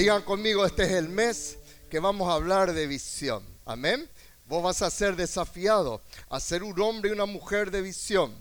[0.00, 1.58] Digan conmigo, este es el mes
[1.90, 3.44] que vamos a hablar de visión.
[3.66, 4.08] Amén.
[4.46, 8.34] Vos vas a ser desafiado a ser un hombre y una mujer de visión.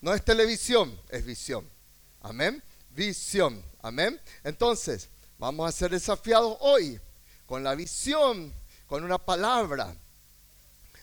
[0.00, 1.70] No es televisión, es visión.
[2.20, 2.60] Amén.
[2.90, 3.64] Visión.
[3.80, 4.20] Amén.
[4.42, 5.08] Entonces,
[5.38, 6.98] vamos a ser desafiados hoy
[7.46, 8.52] con la visión,
[8.88, 9.94] con una palabra.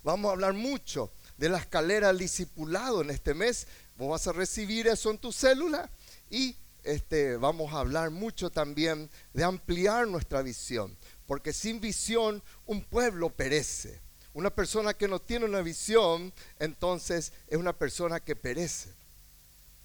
[0.03, 3.65] Vamos a hablar mucho de la escalera del discipulado en este mes.
[3.97, 5.89] Vos vas a recibir eso en tu célula
[6.29, 6.53] y
[6.83, 13.29] este, vamos a hablar mucho también de ampliar nuestra visión, porque sin visión un pueblo
[13.29, 14.01] perece.
[14.33, 18.89] Una persona que no tiene una visión, entonces es una persona que perece,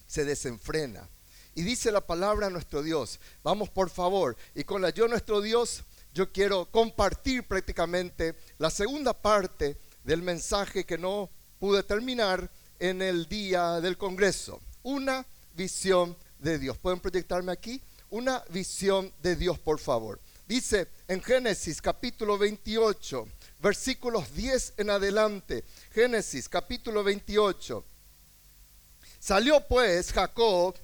[0.07, 1.09] se desenfrena.
[1.55, 5.85] Y dice la palabra nuestro Dios, vamos por favor, y con la yo nuestro Dios,
[6.13, 13.29] yo quiero compartir prácticamente la segunda parte del mensaje que no pude terminar en el
[13.29, 14.61] día del Congreso.
[14.83, 16.79] Una visión de Dios.
[16.79, 17.83] ¿Pueden proyectarme aquí?
[18.11, 20.21] Una visión de Dios, por favor.
[20.47, 23.27] Dice en Génesis capítulo 28,
[23.61, 25.65] versículos 10 en adelante.
[25.91, 27.85] Génesis capítulo 28.
[29.19, 30.77] Salió pues Jacob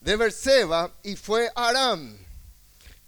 [0.00, 2.16] de Berseba y fue a Aram.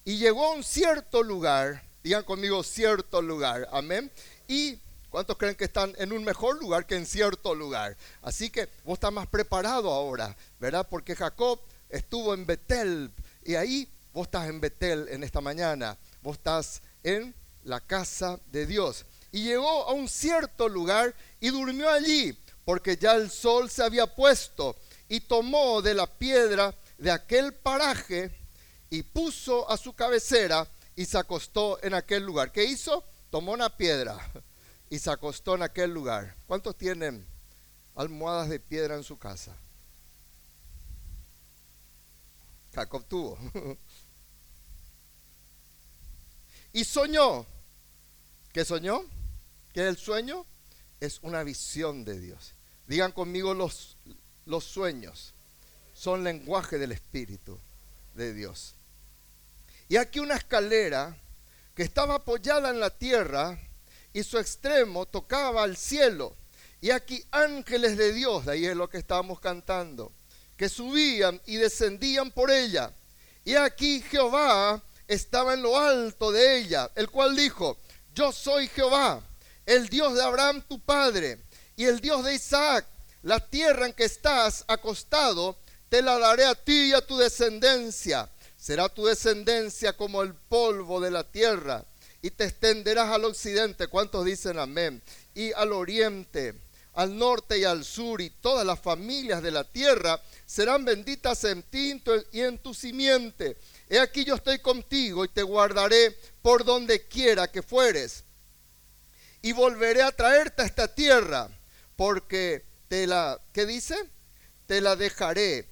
[0.04, 4.10] Y llegó a un cierto lugar, digan conmigo cierto lugar, amén.
[4.46, 4.78] Y
[5.10, 7.96] ¿Cuántos creen que están en un mejor lugar que en cierto lugar?
[8.20, 10.86] Así que vos estás más preparado ahora, ¿verdad?
[10.88, 13.10] Porque Jacob estuvo en Betel
[13.42, 15.96] y ahí vos estás en Betel en esta mañana.
[16.22, 19.06] Vos estás en la casa de Dios.
[19.32, 24.14] Y llegó a un cierto lugar y durmió allí, porque ya el sol se había
[24.14, 24.76] puesto,
[25.08, 28.30] y tomó de la piedra de aquel paraje
[28.90, 32.52] y puso a su cabecera y se acostó en aquel lugar.
[32.52, 33.04] ¿Qué hizo?
[33.30, 34.18] Tomó una piedra
[34.90, 36.36] y se acostó en aquel lugar.
[36.46, 37.26] ¿Cuántos tienen
[37.94, 39.56] almohadas de piedra en su casa?
[42.74, 43.38] Jacob tuvo.
[46.72, 47.46] y soñó.
[48.52, 49.02] ¿Qué soñó?
[49.72, 50.46] ¿Qué es el sueño?
[51.00, 52.54] Es una visión de Dios.
[52.86, 53.96] Digan conmigo los,
[54.46, 55.34] los sueños.
[55.94, 57.58] Son lenguaje del Espíritu
[58.14, 58.74] de Dios.
[59.88, 61.16] Y aquí una escalera
[61.74, 63.58] que estaba apoyada en la tierra
[64.18, 66.34] y su extremo tocaba al cielo.
[66.80, 70.10] Y aquí ángeles de Dios, de ahí es lo que estábamos cantando,
[70.56, 72.92] que subían y descendían por ella.
[73.44, 77.78] Y aquí Jehová estaba en lo alto de ella, el cual dijo,
[78.12, 79.22] yo soy Jehová,
[79.64, 81.38] el Dios de Abraham tu padre,
[81.76, 82.86] y el Dios de Isaac,
[83.22, 85.56] la tierra en que estás acostado,
[85.88, 88.28] te la daré a ti y a tu descendencia.
[88.56, 91.84] Será tu descendencia como el polvo de la tierra
[92.28, 93.86] y te extenderás al occidente.
[93.86, 95.02] ¿Cuántos dicen amén?
[95.34, 96.54] Y al oriente,
[96.92, 101.62] al norte y al sur, y todas las familias de la tierra serán benditas en
[101.62, 102.02] ti
[102.32, 103.56] y en tu simiente.
[103.88, 108.24] He aquí yo estoy contigo y te guardaré por donde quiera que fueres.
[109.40, 111.48] Y volveré a traerte a esta tierra,
[111.96, 113.96] porque te la, ¿qué dice?
[114.66, 115.66] Te la dejaré,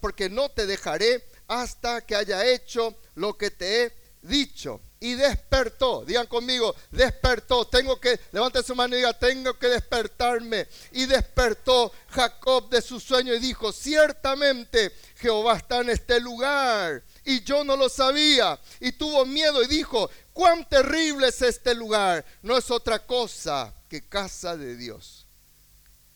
[0.00, 6.04] porque no te dejaré hasta que haya hecho lo que te he dicho y despertó.
[6.04, 7.66] Digan conmigo, despertó.
[7.66, 10.66] Tengo que, levante su mano y diga, tengo que despertarme.
[10.92, 17.02] Y despertó Jacob de su sueño y dijo, ciertamente Jehová está en este lugar.
[17.24, 18.58] Y yo no lo sabía.
[18.80, 22.24] Y tuvo miedo y dijo, cuán terrible es este lugar.
[22.42, 25.26] No es otra cosa que casa de Dios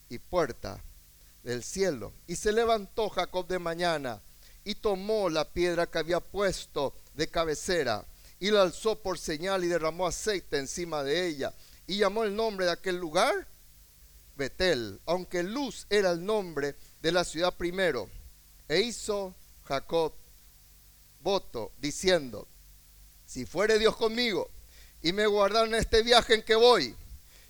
[0.09, 0.83] y puerta
[1.43, 2.13] del cielo.
[2.27, 4.21] Y se levantó Jacob de mañana
[4.65, 8.05] y tomó la piedra que había puesto de cabecera
[8.43, 11.53] y la alzó por señal y derramó aceite encima de ella.
[11.87, 13.47] Y llamó el nombre de aquel lugar
[14.35, 18.09] Betel, aunque Luz era el nombre de la ciudad primero.
[18.67, 19.33] E hizo
[19.63, 20.11] Jacob
[21.21, 22.45] voto diciendo,
[23.25, 24.51] si fuere Dios conmigo
[25.01, 26.93] y me guardara en este viaje en que voy,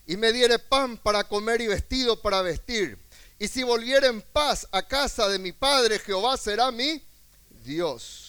[0.05, 2.99] y me diere pan para comer y vestido para vestir,
[3.39, 7.03] y si volviera en paz a casa de mi padre, Jehová será mi
[7.63, 8.22] Dios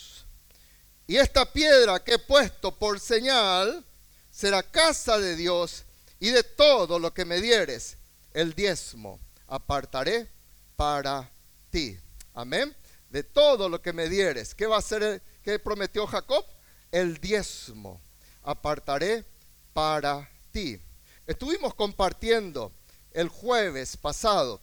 [1.06, 3.84] y esta piedra que he puesto por señal
[4.30, 5.84] será casa de Dios
[6.18, 7.98] y de todo lo que me dieres,
[8.33, 10.28] el diezmo apartaré
[10.77, 11.30] para
[11.71, 11.98] ti.
[12.33, 12.74] Amén.
[13.10, 14.54] De todo lo que me dieres.
[14.54, 15.22] ¿Qué va a ser?
[15.42, 16.45] ¿Qué prometió Jacob?
[16.91, 18.00] El diezmo
[18.42, 19.24] apartaré
[19.72, 20.80] para ti.
[21.27, 22.72] Estuvimos compartiendo
[23.12, 24.60] el jueves pasado.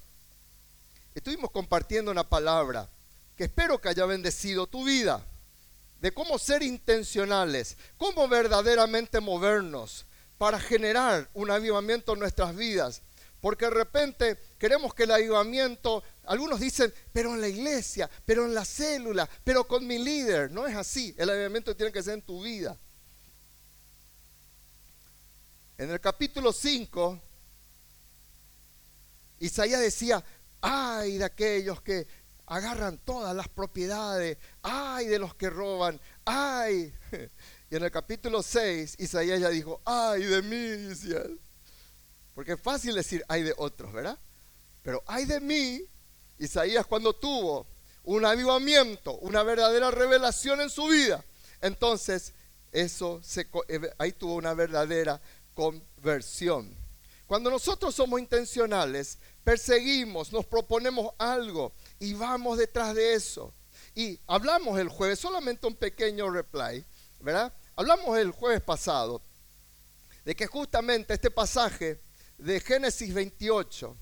[1.13, 2.89] Estuvimos compartiendo una palabra
[3.37, 5.25] que espero que haya bendecido tu vida
[6.01, 10.06] de cómo ser intencionales, cómo verdaderamente movernos
[10.38, 13.03] para generar un avivamiento en nuestras vidas,
[13.39, 18.53] Porque de repente queremos que el avivamiento, algunos dicen, pero en la iglesia, pero en
[18.53, 20.51] la célula, pero con mi líder.
[20.51, 21.15] No es así.
[21.18, 22.77] El avivamiento tiene que ser en tu vida.
[25.80, 27.19] En el capítulo 5,
[29.39, 30.24] Isaías decía,
[30.62, 32.07] ay de aquellos que
[32.51, 36.94] agarran todas las propiedades, ay de los que roban, ay.
[37.69, 40.94] Y en el capítulo 6, Isaías ya dijo, ay de mí,
[42.36, 44.19] porque es fácil decir hay de otros, ¿verdad?
[44.83, 45.81] Pero hay de mí,
[46.38, 47.65] Isaías cuando tuvo
[48.03, 51.24] un avivamiento, una verdadera revelación en su vida,
[51.62, 52.33] entonces
[52.74, 55.21] eso se, eh, ahí tuvo una verdadera
[55.54, 56.75] conversión.
[57.25, 61.71] Cuando nosotros somos intencionales, perseguimos, nos proponemos algo
[62.01, 63.53] y vamos detrás de eso.
[63.94, 66.83] Y hablamos el jueves, solamente un pequeño reply,
[67.19, 67.53] ¿verdad?
[67.75, 69.21] Hablamos el jueves pasado
[70.25, 72.01] de que justamente este pasaje
[72.39, 73.95] de Génesis 28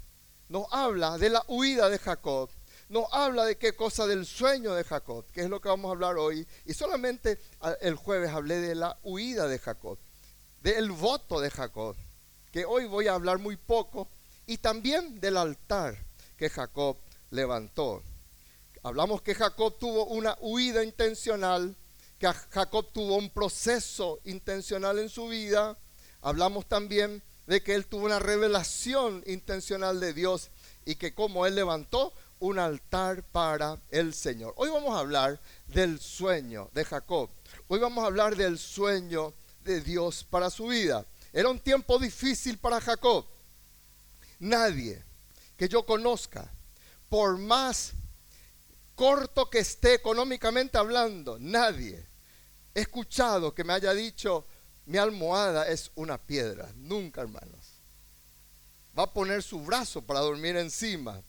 [0.47, 2.49] nos habla de la huida de Jacob,
[2.87, 5.91] nos habla de qué cosa del sueño de Jacob, que es lo que vamos a
[5.91, 6.47] hablar hoy.
[6.65, 7.37] Y solamente
[7.81, 9.99] el jueves hablé de la huida de Jacob,
[10.61, 11.97] del voto de Jacob,
[12.49, 14.07] que hoy voy a hablar muy poco,
[14.47, 15.97] y también del altar
[16.37, 16.97] que Jacob
[17.31, 18.03] levantó.
[18.83, 21.75] Hablamos que Jacob tuvo una huida intencional,
[22.17, 25.77] que Jacob tuvo un proceso intencional en su vida.
[26.21, 30.49] Hablamos también de que él tuvo una revelación intencional de Dios
[30.85, 34.53] y que como él levantó un altar para el Señor.
[34.55, 37.29] Hoy vamos a hablar del sueño de Jacob.
[37.67, 39.33] Hoy vamos a hablar del sueño
[39.63, 41.05] de Dios para su vida.
[41.33, 43.25] Era un tiempo difícil para Jacob.
[44.39, 45.03] Nadie
[45.57, 46.49] que yo conozca,
[47.09, 47.93] por más
[48.95, 52.05] corto que esté económicamente hablando, nadie
[52.73, 54.45] he escuchado que me haya dicho,
[54.85, 56.71] mi almohada es una piedra.
[56.75, 57.79] Nunca, hermanos.
[58.97, 61.21] Va a poner su brazo para dormir encima.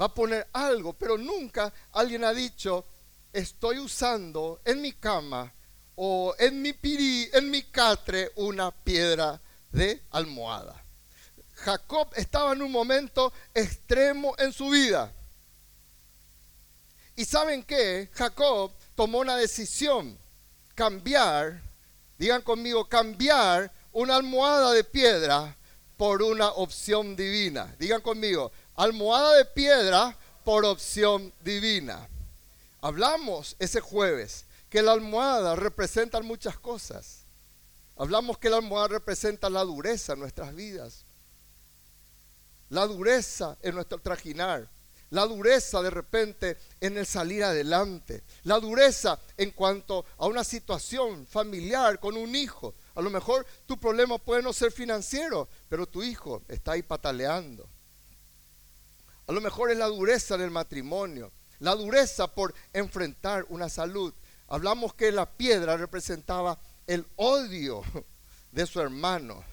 [0.00, 2.84] Va a poner algo, pero nunca alguien ha dicho,
[3.32, 5.52] estoy usando en mi cama
[5.94, 9.40] o en mi pirí, en mi catre, una piedra
[9.70, 10.83] de almohada.
[11.56, 15.12] Jacob estaba en un momento extremo en su vida.
[17.16, 18.08] ¿Y saben qué?
[18.12, 20.18] Jacob tomó una decisión,
[20.74, 21.62] cambiar
[22.18, 25.56] Digan conmigo, cambiar una almohada de piedra
[25.96, 27.74] por una opción divina.
[27.78, 32.08] Digan conmigo, almohada de piedra por opción divina.
[32.80, 37.24] Hablamos ese jueves que la almohada representa muchas cosas.
[37.96, 41.03] Hablamos que la almohada representa la dureza en nuestras vidas.
[42.74, 44.68] La dureza en nuestro trajinar
[45.10, 51.24] la dureza de repente en el salir adelante, la dureza en cuanto a una situación
[51.28, 52.74] familiar con un hijo.
[52.96, 57.68] A lo mejor tu problema puede no ser financiero, pero tu hijo está ahí pataleando.
[59.28, 61.30] A lo mejor es la dureza en el matrimonio,
[61.60, 64.12] la dureza por enfrentar una salud.
[64.48, 67.82] Hablamos que la piedra representaba el odio
[68.50, 69.44] de su hermano.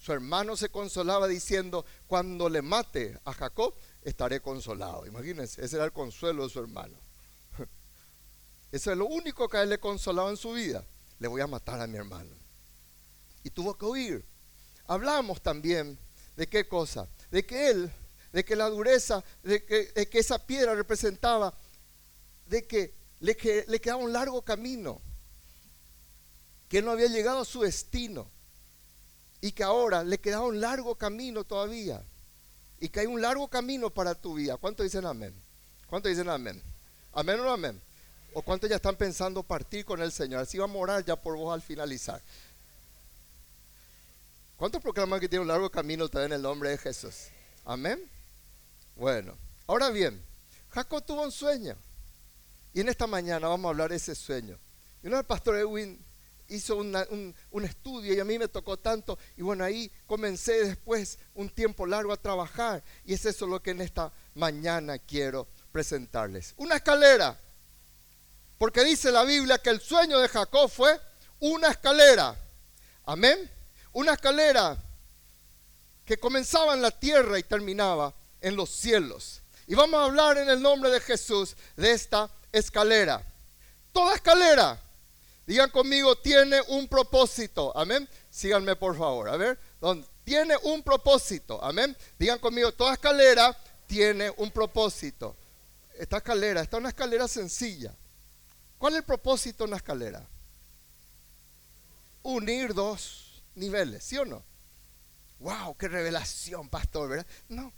[0.00, 5.06] Su hermano se consolaba diciendo, cuando le mate a Jacob, estaré consolado.
[5.06, 6.96] Imagínense, ese era el consuelo de su hermano.
[8.72, 10.82] Eso es lo único que a él le consolaba en su vida.
[11.18, 12.30] Le voy a matar a mi hermano.
[13.44, 14.24] Y tuvo que huir.
[14.86, 15.98] Hablamos también
[16.34, 17.06] de qué cosa.
[17.30, 17.92] De que él,
[18.32, 21.52] de que la dureza, de que, esa piedra representaba,
[22.46, 25.02] de que le, que le quedaba un largo camino.
[26.70, 28.30] Que no había llegado a su destino.
[29.40, 32.02] Y que ahora le quedaba un largo camino todavía
[32.80, 34.56] y que hay un largo camino para tu vida.
[34.56, 35.34] ¿Cuántos dicen amén?
[35.86, 36.62] ¿Cuántos dicen amén?
[37.12, 37.80] ¿Amén o no amén?
[38.32, 40.40] ¿O cuántos ya están pensando partir con el Señor?
[40.40, 42.22] Así vamos a orar ya por vos al finalizar.
[44.56, 47.28] ¿Cuántos proclaman que tiene un largo camino también en el nombre de Jesús?
[47.64, 48.00] Amén.
[48.96, 50.22] Bueno, ahora bien,
[50.70, 51.76] Jacob tuvo un sueño.
[52.72, 54.58] Y en esta mañana vamos a hablar de ese sueño.
[55.02, 55.98] Y uno del pastor Edwin
[56.50, 59.18] hizo un, estudio y a mí me tocó tanto.
[59.36, 62.82] Y bueno, ahí comencé después un tiempo largo a trabajar.
[63.04, 66.54] Y es eso lo que en esta mañana quiero presentarles.
[66.56, 67.38] Una escalera.
[68.58, 71.00] Porque dice la Biblia que el sueño de Jacob fue
[71.38, 72.36] una escalera.
[73.06, 73.50] Amén.
[73.92, 74.76] Una escalera
[76.04, 79.40] que comenzaba en la tierra y terminaba en los cielos.
[79.66, 83.22] Y vamos a hablar en el nombre de Jesús de esta escalera.
[83.92, 84.80] Toda escalera
[85.46, 87.76] Digan conmigo, tiene un propósito.
[87.76, 88.08] Amén.
[88.30, 89.28] Síganme por favor.
[89.28, 89.58] A ver,
[90.24, 91.62] tiene un propósito.
[91.62, 91.96] Amén.
[92.18, 93.56] Digan conmigo, toda escalera
[93.86, 95.36] tiene un propósito.
[95.98, 97.94] Esta escalera, esta es una escalera sencilla.
[98.78, 100.26] ¿Cuál es el propósito de una escalera?
[102.22, 104.50] Unir dos niveles, ¿sí o no?
[105.40, 107.26] wow, qué revelación, pastor.
[107.48, 107.72] No.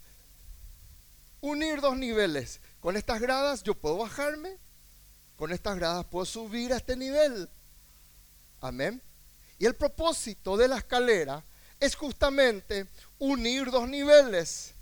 [1.40, 2.60] Unir dos niveles.
[2.80, 4.58] Con estas gradas yo puedo bajarme,
[5.42, 7.50] con estas gradas puedo subir a este nivel.
[8.60, 9.02] Amén.
[9.58, 11.44] Y el propósito de la escalera
[11.80, 12.86] es justamente
[13.18, 14.72] unir dos niveles.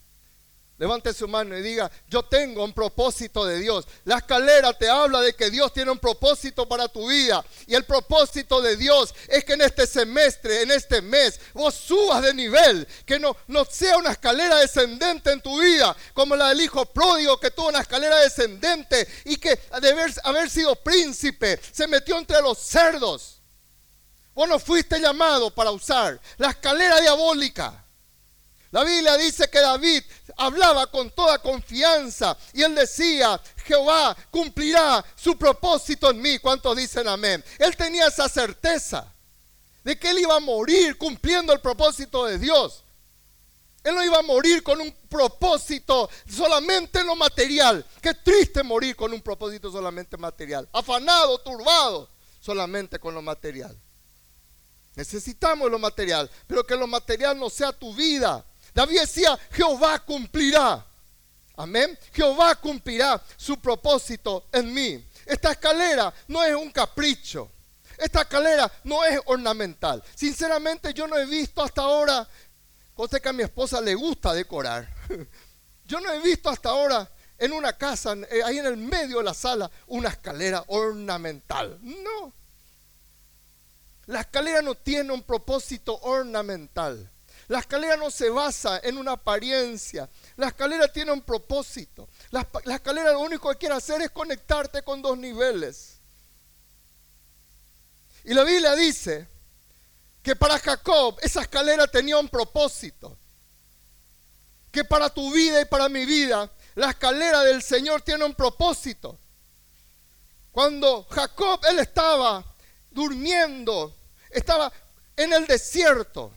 [0.81, 3.87] Levante su mano y diga, yo tengo un propósito de Dios.
[4.07, 7.45] La escalera te habla de que Dios tiene un propósito para tu vida.
[7.67, 12.23] Y el propósito de Dios es que en este semestre, en este mes, vos subas
[12.23, 12.89] de nivel.
[13.05, 17.39] Que no, no sea una escalera descendente en tu vida, como la del hijo pródigo
[17.39, 22.41] que tuvo una escalera descendente y que de haber, haber sido príncipe se metió entre
[22.41, 23.43] los cerdos.
[24.33, 27.85] Vos no fuiste llamado para usar la escalera diabólica.
[28.71, 30.03] La Biblia dice que David
[30.37, 36.39] hablaba con toda confianza y él decía, Jehová cumplirá su propósito en mí.
[36.39, 37.45] ¿Cuántos dicen amén?
[37.59, 39.13] Él tenía esa certeza
[39.83, 42.85] de que él iba a morir cumpliendo el propósito de Dios.
[43.83, 47.85] Él no iba a morir con un propósito solamente en lo material.
[48.01, 50.69] Qué triste morir con un propósito solamente material.
[50.73, 52.09] Afanado, turbado,
[52.41, 53.77] solamente con lo material.
[54.95, 58.45] Necesitamos lo material, pero que lo material no sea tu vida.
[58.81, 60.83] David decía, Jehová cumplirá.
[61.55, 61.99] Amén.
[62.15, 65.07] Jehová cumplirá su propósito en mí.
[65.27, 67.51] Esta escalera no es un capricho.
[67.99, 70.03] Esta escalera no es ornamental.
[70.15, 72.27] Sinceramente yo no he visto hasta ahora,
[72.95, 74.89] cosa que a mi esposa le gusta decorar.
[75.85, 79.25] Yo no he visto hasta ahora en una casa, eh, ahí en el medio de
[79.25, 81.79] la sala, una escalera ornamental.
[81.83, 82.33] No.
[84.07, 87.11] La escalera no tiene un propósito ornamental.
[87.51, 90.09] La escalera no se basa en una apariencia.
[90.37, 92.09] La escalera tiene un propósito.
[92.31, 95.99] La, escalera lo único que quiere hacer es conectarte con dos niveles.
[98.23, 99.27] Y la Biblia dice
[100.23, 103.19] que para Jacob esa escalera tenía un propósito.
[104.71, 109.19] Que para tu vida y para mi vida la escalera del Señor tiene un propósito.
[110.53, 112.45] Cuando Jacob, él estaba
[112.93, 113.93] durmiendo,
[114.31, 114.73] estaba
[115.17, 116.33] en el desierto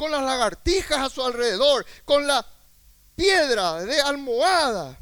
[0.00, 2.42] con las lagartijas a su alrededor, con la
[3.14, 4.98] piedra de almohada.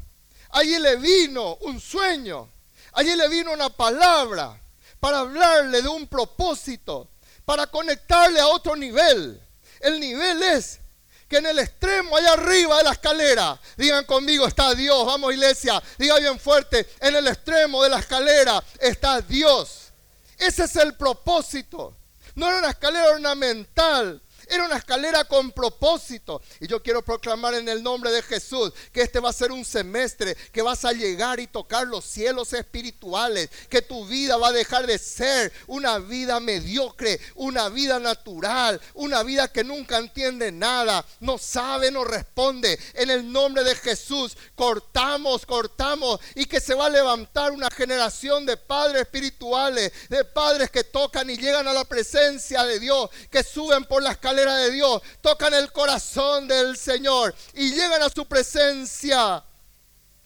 [0.49, 2.49] Allí le vino un sueño,
[2.91, 4.61] allí le vino una palabra
[4.99, 7.11] para hablarle de un propósito,
[7.45, 9.41] para conectarle a otro nivel.
[9.79, 10.81] El nivel es
[11.29, 15.05] que en el extremo, allá arriba de la escalera, digan conmigo, está Dios.
[15.05, 19.93] Vamos iglesia, diga bien fuerte, en el extremo de la escalera está Dios.
[20.37, 21.95] Ese es el propósito.
[22.35, 26.41] No era una escalera ornamental, era una escalera con propósito.
[26.59, 29.63] Y yo quiero proclamar en el nombre de Jesús que este va a ser un
[29.63, 33.49] semestre que vas a llegar y tocar los cielos espirituales.
[33.69, 39.23] Que tu vida va a dejar de ser una vida mediocre, una vida natural, una
[39.23, 42.79] vida que nunca entiende nada, no sabe, no responde.
[42.95, 48.45] En el nombre de Jesús cortamos, cortamos y que se va a levantar una generación
[48.45, 53.43] de padres espirituales, de padres que tocan y llegan a la presencia de Dios, que
[53.43, 58.25] suben por la escalera de Dios, tocan el corazón del Señor y llegan a su
[58.25, 59.43] presencia.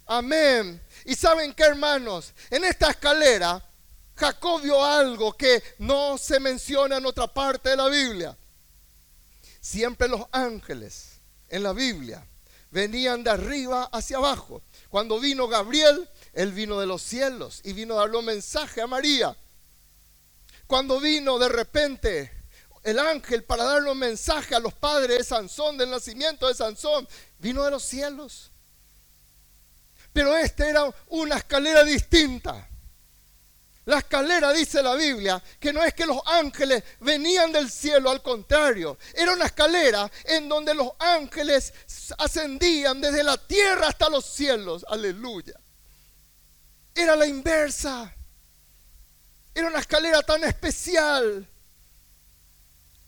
[0.06, 0.82] Amén.
[1.06, 3.64] Y saben que hermanos, en esta escalera
[4.16, 8.38] Jacob vio algo que no se menciona en otra parte de la Biblia.
[9.60, 12.26] Siempre los ángeles en la Biblia
[12.70, 14.62] venían de arriba hacia abajo.
[14.90, 18.88] Cuando vino Gabriel, él vino de los cielos y vino a darle un mensaje a
[18.88, 19.36] María.
[20.68, 22.32] Cuando vino de repente
[22.84, 27.08] el ángel para darle un mensaje a los padres de Sansón, del nacimiento de Sansón,
[27.40, 28.52] vino de los cielos.
[30.12, 32.70] Pero esta era una escalera distinta.
[33.86, 38.22] La escalera, dice la Biblia, que no es que los ángeles venían del cielo, al
[38.22, 41.74] contrario, era una escalera en donde los ángeles
[42.18, 44.86] ascendían desde la tierra hasta los cielos.
[44.88, 45.60] Aleluya.
[46.96, 48.16] Era la inversa.
[49.54, 51.48] Era una escalera tan especial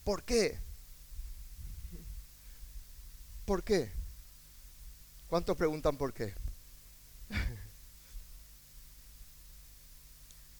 [0.05, 0.57] ¿Por qué?
[3.43, 3.91] ¿Por qué?
[5.27, 6.35] ¿Cuántos preguntan por qué?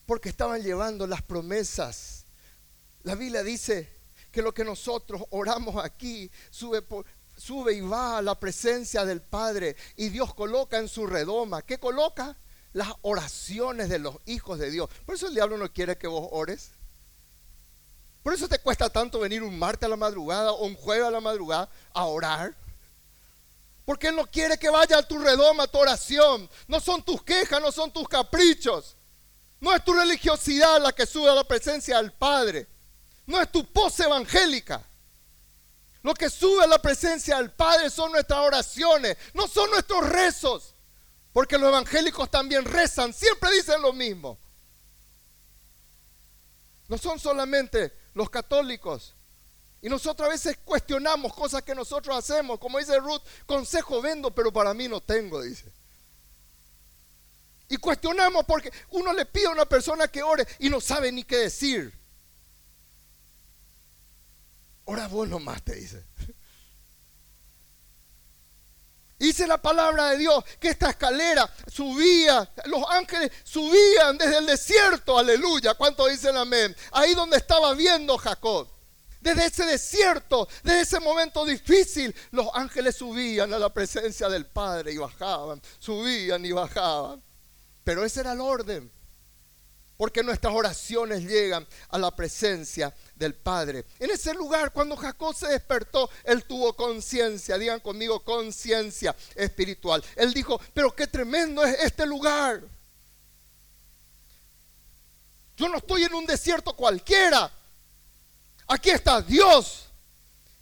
[0.08, 2.26] Porque estaban llevando las promesas.
[3.04, 3.88] La Biblia dice
[4.32, 6.84] que lo que nosotros oramos aquí sube,
[7.72, 11.62] y va a la presencia del Padre y Dios coloca en su redoma.
[11.62, 12.36] ¿Qué coloca?
[12.74, 14.90] Las oraciones de los hijos de Dios.
[15.06, 16.72] Por eso el diablo no quiere que vos ores.
[18.26, 21.12] Por eso te cuesta tanto venir un martes a la madrugada o un jueves a
[21.12, 22.56] la madrugada a orar.
[23.86, 26.50] Porque Él no quiere que vaya a tu redoma tu oración.
[26.68, 28.98] No son tus quejas, no son tus caprichos.
[29.60, 32.66] No es tu religiosidad la que sube a la presencia del Padre.
[33.28, 34.84] No es tu pose evangélica.
[36.02, 40.74] Lo que sube a la presencia del Padre son nuestras oraciones, no son nuestros rezos.
[41.32, 44.40] Porque los evangélicos también rezan, siempre dicen lo mismo.
[46.88, 49.14] No son solamente los católicos.
[49.82, 52.58] Y nosotros a veces cuestionamos cosas que nosotros hacemos.
[52.58, 55.72] Como dice Ruth, consejo vendo, pero para mí no tengo, dice.
[57.70, 61.24] Y cuestionamos porque uno le pide a una persona que ore y no sabe ni
[61.24, 61.94] qué decir.
[64.86, 66.04] Ora vos nomás, te dice.
[69.18, 75.18] Dice la palabra de Dios que esta escalera subía, los ángeles subían desde el desierto,
[75.18, 75.74] aleluya.
[75.74, 76.76] ¿Cuánto dicen amén?
[76.92, 78.68] Ahí donde estaba viendo Jacob.
[79.22, 84.92] Desde ese desierto, desde ese momento difícil, los ángeles subían a la presencia del Padre
[84.92, 87.24] y bajaban, subían y bajaban.
[87.84, 88.92] Pero ese era el orden.
[89.98, 93.86] Porque nuestras oraciones llegan a la presencia del Padre.
[94.00, 100.04] En ese lugar, cuando Jacob se despertó, él tuvo conciencia, digan conmigo, conciencia espiritual.
[100.16, 102.62] Él dijo, pero qué tremendo es este lugar.
[105.58, 107.52] Yo no estoy en un desierto cualquiera.
[108.68, 109.86] Aquí está Dios.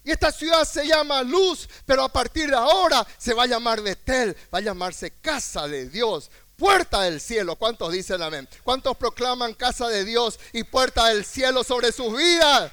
[0.04, 3.82] Y esta ciudad se llama Luz, pero a partir de ahora se va a llamar
[3.82, 7.56] Betel, va a llamarse casa de Dios, puerta del cielo.
[7.56, 8.48] ¿Cuántos dicen amén?
[8.64, 12.72] ¿Cuántos proclaman casa de Dios y puerta del cielo sobre sus vidas?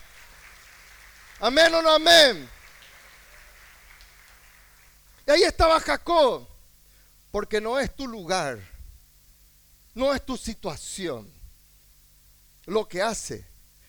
[1.41, 2.49] Amén o no amén.
[5.27, 6.47] Y ahí estaba Jacob,
[7.31, 8.59] porque no es tu lugar,
[9.95, 11.33] no es tu situación
[12.67, 13.47] lo que hace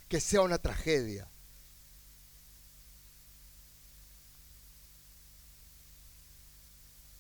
[0.08, 1.28] que sea una tragedia.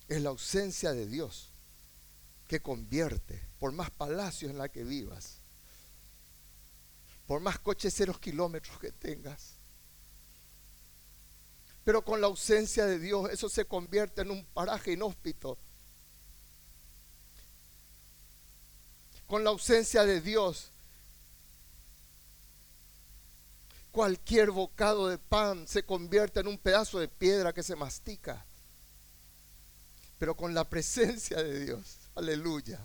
[0.08, 1.50] Es la ausencia de Dios
[2.51, 5.38] que convierte, por más palacios en la que vivas,
[7.25, 9.53] por más coches ceros kilómetros que tengas.
[11.86, 15.58] Pero con la ausencia de Dios eso se convierte en un paraje inhóspito.
[19.27, 20.72] Con la ausencia de Dios,
[23.93, 28.46] cualquier bocado de pan se convierte en un pedazo de piedra que se mastica.
[30.20, 32.79] Pero con la presencia de Dios, Aleluya.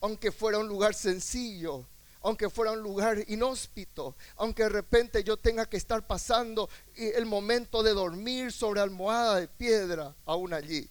[0.00, 1.86] Aunque fuera un lugar sencillo,
[2.22, 7.82] aunque fuera un lugar inhóspito, aunque de repente yo tenga que estar pasando el momento
[7.82, 10.88] de dormir sobre almohada de piedra, aún allí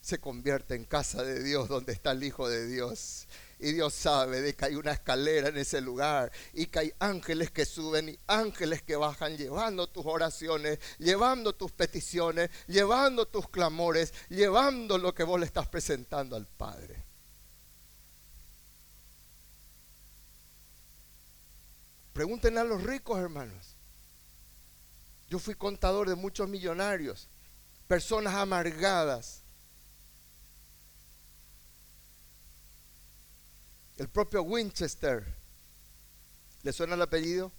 [0.00, 3.26] se convierte en casa de Dios donde está el Hijo de Dios.
[3.58, 7.50] Y Dios sabe de que hay una escalera en ese lugar y que hay ángeles
[7.50, 14.12] que suben y ángeles que bajan llevando tus oraciones, llevando tus peticiones, llevando tus clamores,
[14.28, 17.02] llevando lo que vos le estás presentando al Padre.
[22.12, 23.76] Pregúntenle a los ricos, hermanos.
[25.28, 27.28] Yo fui contador de muchos millonarios,
[27.88, 29.43] personas amargadas
[33.96, 35.24] El propio Winchester,
[36.62, 37.52] ¿le suena el apellido?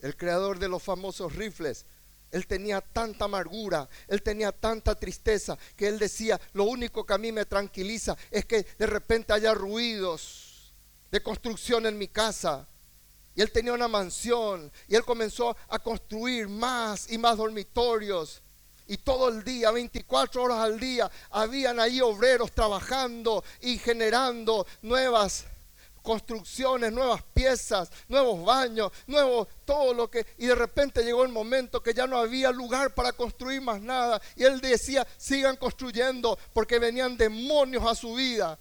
[0.00, 1.84] El creador de los famosos rifles.
[2.32, 7.18] Él tenía tanta amargura, él tenía tanta tristeza, que él decía, lo único que a
[7.18, 10.74] mí me tranquiliza es que de repente haya ruidos
[11.12, 12.66] de construcción en mi casa.
[13.36, 18.42] Y él tenía una mansión y él comenzó a construir más y más dormitorios.
[18.88, 25.46] Y todo el día, 24 horas al día, habían ahí obreros trabajando y generando nuevas
[26.06, 30.24] construcciones, nuevas piezas, nuevos baños, nuevos, todo lo que...
[30.38, 34.22] Y de repente llegó el momento que ya no había lugar para construir más nada.
[34.36, 38.56] Y él decía, sigan construyendo porque venían demonios a su vida.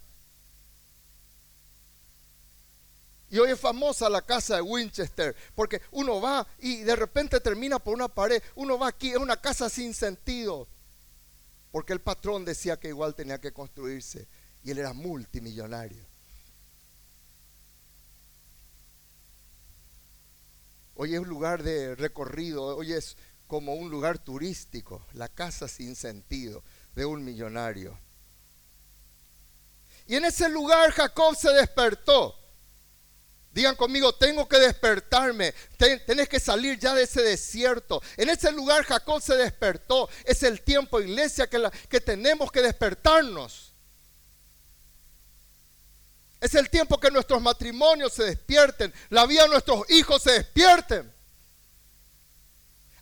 [3.35, 7.79] Y hoy es famosa la casa de Winchester, porque uno va y de repente termina
[7.79, 10.69] por una pared, uno va aquí, es una casa sin sentido,
[11.69, 14.25] porque el patrón decía que igual tenía que construirse
[14.63, 16.01] y él era multimillonario.
[20.95, 23.17] Hoy es un lugar de recorrido, hoy es
[23.47, 26.63] como un lugar turístico, la casa sin sentido
[26.95, 27.99] de un millonario.
[30.07, 32.44] Y en ese lugar Jacob se despertó.
[33.55, 35.53] Digan conmigo, tengo que despertarme.
[35.77, 38.01] tenés que salir ya de ese desierto.
[38.17, 40.09] En ese lugar Jacob se despertó.
[40.25, 43.71] Es el tiempo, iglesia, que, que tenemos que despertarnos.
[46.41, 48.93] Es el tiempo que nuestros matrimonios se despierten.
[49.07, 51.09] La vida de nuestros hijos se despierten.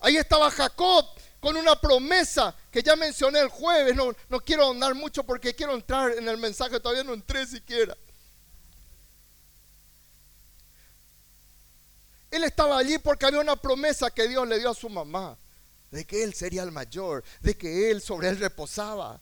[0.02, 1.08] Ahí estaba Jacob
[1.40, 3.96] con una promesa que ya mencioné el jueves.
[3.96, 6.80] No, no quiero ahondar mucho porque quiero entrar en el mensaje.
[6.80, 7.98] Todavía no entré siquiera.
[12.34, 15.38] Él estaba allí porque había una promesa que Dios le dio a su mamá,
[15.92, 19.22] de que él sería el mayor, de que él sobre él reposaba.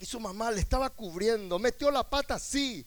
[0.00, 2.84] Y su mamá le estaba cubriendo, metió la pata sí,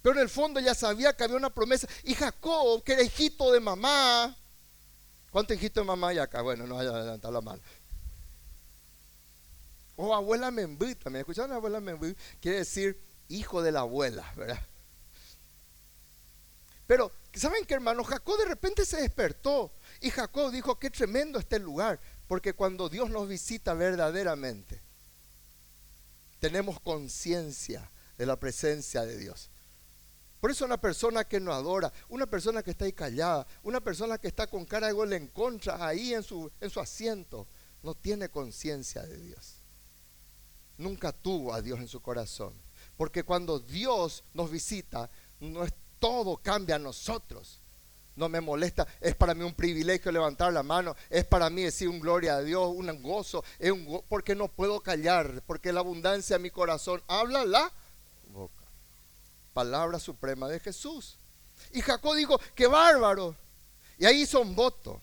[0.00, 1.88] pero en el fondo ya sabía que había una promesa.
[2.04, 4.36] Y Jacob, que era hijito de mamá,
[5.32, 6.42] ¿cuántos hijitos de mamá hay acá?
[6.42, 7.62] Bueno, no vaya a levantar la mano.
[9.96, 11.20] O oh, abuela Membú también.
[11.20, 12.14] ¿Escucharon abuela Membú?
[12.40, 14.60] Quiere decir hijo de la abuela, ¿verdad?
[16.86, 18.04] Pero, ¿saben qué, hermano?
[18.04, 19.72] Jacob de repente se despertó.
[20.00, 22.00] Y Jacob dijo, qué tremendo este lugar.
[22.26, 24.80] Porque cuando Dios nos visita verdaderamente,
[26.38, 29.50] tenemos conciencia de la presencia de Dios.
[30.40, 34.18] Por eso una persona que no adora, una persona que está ahí callada, una persona
[34.18, 37.46] que está con cara de gol en contra ahí en su, en su asiento,
[37.82, 39.62] no tiene conciencia de Dios.
[40.78, 42.54] Nunca tuvo a Dios en su corazón.
[42.96, 47.60] Porque cuando Dios nos visita, es, todo cambia a nosotros.
[48.16, 51.88] No me molesta, es para mí un privilegio levantar la mano, es para mí decir
[51.88, 53.72] un gloria a Dios, un gozo, es
[54.08, 57.72] porque no puedo callar, porque la abundancia de mi corazón habla la
[58.26, 58.62] boca
[59.52, 61.18] palabra suprema de Jesús.
[61.72, 63.36] Y Jacob dijo, qué bárbaro.
[63.98, 65.00] Y ahí hizo un voto.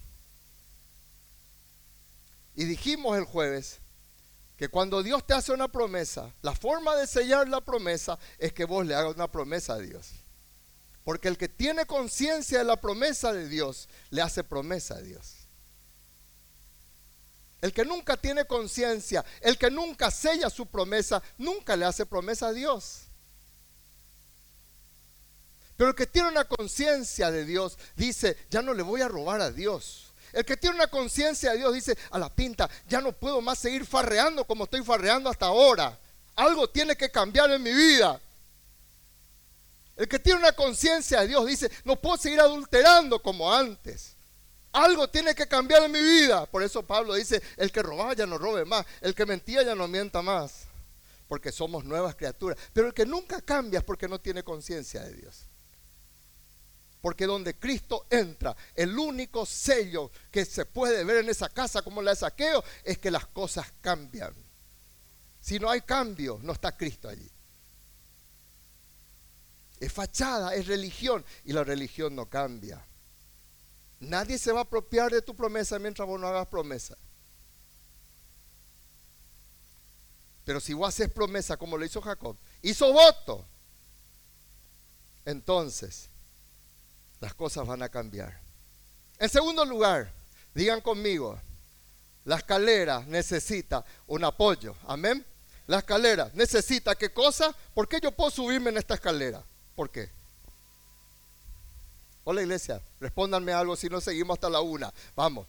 [2.55, 3.79] Y dijimos el jueves
[4.57, 8.65] que cuando Dios te hace una promesa, la forma de sellar la promesa es que
[8.65, 10.11] vos le hagas una promesa a Dios.
[11.09, 15.37] Porque el que tiene conciencia de la promesa de Dios, le hace promesa a Dios.
[17.61, 22.49] El que nunca tiene conciencia, el que nunca sella su promesa, nunca le hace promesa
[22.49, 23.05] a Dios.
[25.77, 29.41] Pero el que tiene una conciencia de Dios dice, ya no le voy a robar
[29.41, 30.13] a Dios.
[30.31, 33.57] El que tiene una conciencia de Dios dice, a la pinta, ya no puedo más
[33.57, 35.97] seguir farreando como estoy farreando hasta ahora.
[36.35, 38.21] Algo tiene que cambiar en mi vida.
[39.99, 44.15] El que tiene una conciencia de Dios dice, no puedo seguir adulterando como antes.
[44.71, 46.45] Algo tiene que cambiar en mi vida.
[46.45, 49.75] Por eso Pablo dice, el que robaba ya no robe más, el que mentía ya
[49.75, 50.67] no mienta más,
[51.27, 52.57] porque somos nuevas criaturas.
[52.71, 55.47] Pero el que nunca cambia es porque no tiene conciencia de Dios.
[57.01, 62.01] Porque donde Cristo entra, el único sello que se puede ver en esa casa como
[62.01, 64.33] la de saqueo es que las cosas cambian.
[65.41, 67.29] Si no hay cambio, no está Cristo allí.
[69.79, 72.85] Es fachada, es religión y la religión no cambia.
[73.99, 76.97] Nadie se va a apropiar de tu promesa mientras vos no hagas promesa.
[80.45, 83.45] Pero si vos haces promesa como lo hizo Jacob, hizo voto,
[85.25, 86.09] entonces
[87.19, 88.39] las cosas van a cambiar.
[89.19, 90.11] En segundo lugar,
[90.53, 91.39] digan conmigo,
[92.25, 94.75] la escalera necesita un apoyo.
[94.87, 95.25] Amén.
[95.67, 97.55] La escalera necesita qué cosa?
[97.73, 99.43] ¿Por qué yo puedo subirme en esta escalera?
[99.79, 100.09] ¿Por qué?
[102.25, 104.93] Hola iglesia, respóndanme algo si no seguimos hasta la una.
[105.15, 105.47] Vamos,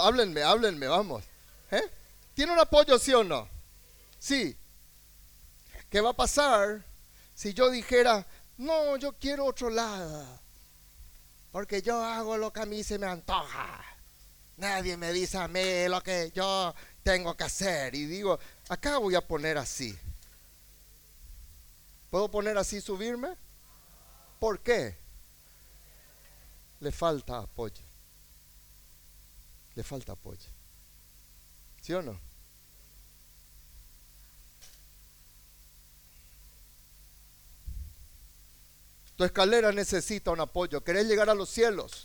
[0.00, 1.24] háblenme, háblenme, vamos.
[1.72, 1.90] ¿Eh?
[2.34, 3.48] ¿Tiene un apoyo, sí o no?
[4.20, 4.56] Sí.
[5.90, 6.84] ¿Qué va a pasar
[7.34, 8.24] si yo dijera,
[8.58, 10.24] no, yo quiero otro lado?
[11.50, 13.84] Porque yo hago lo que a mí se me antoja.
[14.56, 17.96] Nadie me dice a mí lo que yo tengo que hacer.
[17.96, 19.98] Y digo, acá voy a poner así.
[22.08, 23.36] ¿Puedo poner así subirme?
[24.44, 24.94] ¿Por qué?
[26.80, 27.82] Le falta apoyo.
[29.74, 30.50] Le falta apoyo.
[31.80, 32.20] ¿Sí o no?
[39.16, 40.84] Tu escalera necesita un apoyo.
[40.84, 42.04] ¿Querés llegar a los cielos?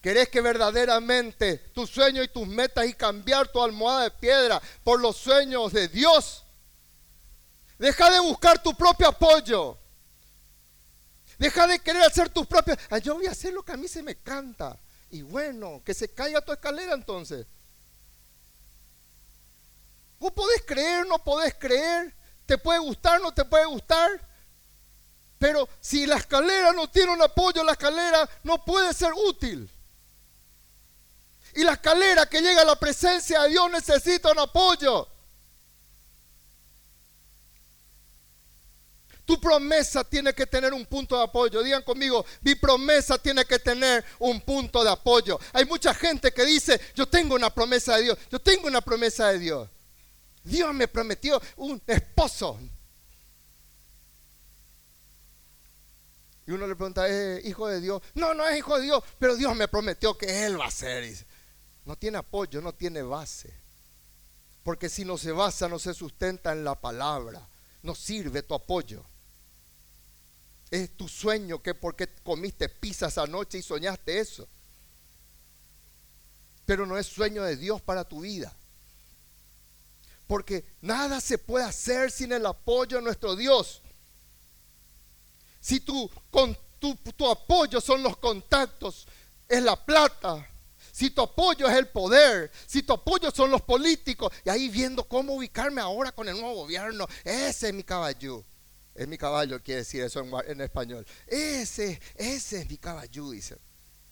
[0.00, 4.98] ¿Querés que verdaderamente tus sueños y tus metas y cambiar tu almohada de piedra por
[4.98, 6.44] los sueños de Dios?
[7.78, 9.79] Deja de buscar tu propio apoyo.
[11.40, 12.76] Deja de querer hacer tus propios.
[13.02, 14.78] yo voy a hacer lo que a mí se me canta.
[15.08, 17.46] Y bueno, que se caiga tu escalera entonces.
[20.18, 22.14] Vos podés creer, no podés creer.
[22.44, 24.10] Te puede gustar, no te puede gustar.
[25.38, 29.70] Pero si la escalera no tiene un apoyo, la escalera no puede ser útil.
[31.54, 35.08] Y la escalera que llega a la presencia de Dios necesita un apoyo.
[39.30, 41.62] Tu promesa tiene que tener un punto de apoyo.
[41.62, 45.38] Digan conmigo, mi promesa tiene que tener un punto de apoyo.
[45.52, 49.28] Hay mucha gente que dice, yo tengo una promesa de Dios, yo tengo una promesa
[49.28, 49.68] de Dios.
[50.42, 52.58] Dios me prometió un esposo.
[56.44, 58.02] Y uno le pregunta, ¿es hijo de Dios?
[58.14, 61.08] No, no es hijo de Dios, pero Dios me prometió que Él va a ser.
[61.84, 63.54] No tiene apoyo, no tiene base.
[64.64, 67.48] Porque si no se basa, no se sustenta en la palabra.
[67.84, 69.04] No sirve tu apoyo.
[70.70, 74.48] Es tu sueño que porque comiste pizzas anoche y soñaste eso.
[76.64, 78.56] Pero no es sueño de Dios para tu vida.
[80.26, 83.82] Porque nada se puede hacer sin el apoyo de nuestro Dios.
[85.60, 89.08] Si tú, con tu, tu apoyo son los contactos,
[89.48, 90.48] es la plata,
[90.92, 95.04] si tu apoyo es el poder, si tu apoyo son los políticos, y ahí viendo
[95.04, 98.44] cómo ubicarme ahora con el nuevo gobierno, ese es mi caballo.
[99.00, 101.06] Es mi caballo, quiere decir eso en, español.
[101.26, 103.56] Ese, ese es mi caballo, dice.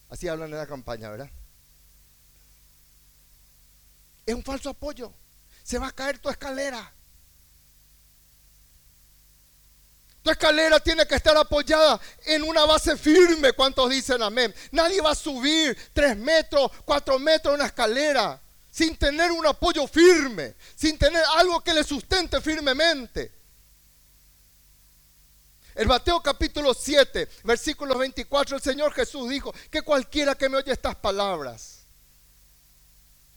[0.08, 1.28] Así hablan en la campaña, ¿verdad?
[4.24, 5.12] Es un falso apoyo.
[5.62, 6.90] Se va a caer tu escalera.
[10.22, 13.52] Tu escalera tiene que estar apoyada en una base firme.
[13.52, 14.54] ¿Cuántos dicen amén?
[14.72, 20.54] Nadie va a subir tres metros, cuatro metros una escalera sin tener un apoyo firme,
[20.74, 23.37] sin tener algo que le sustente firmemente.
[25.78, 30.72] El Mateo capítulo 7, versículo 24, el Señor Jesús dijo que cualquiera que me oye
[30.72, 31.86] estas palabras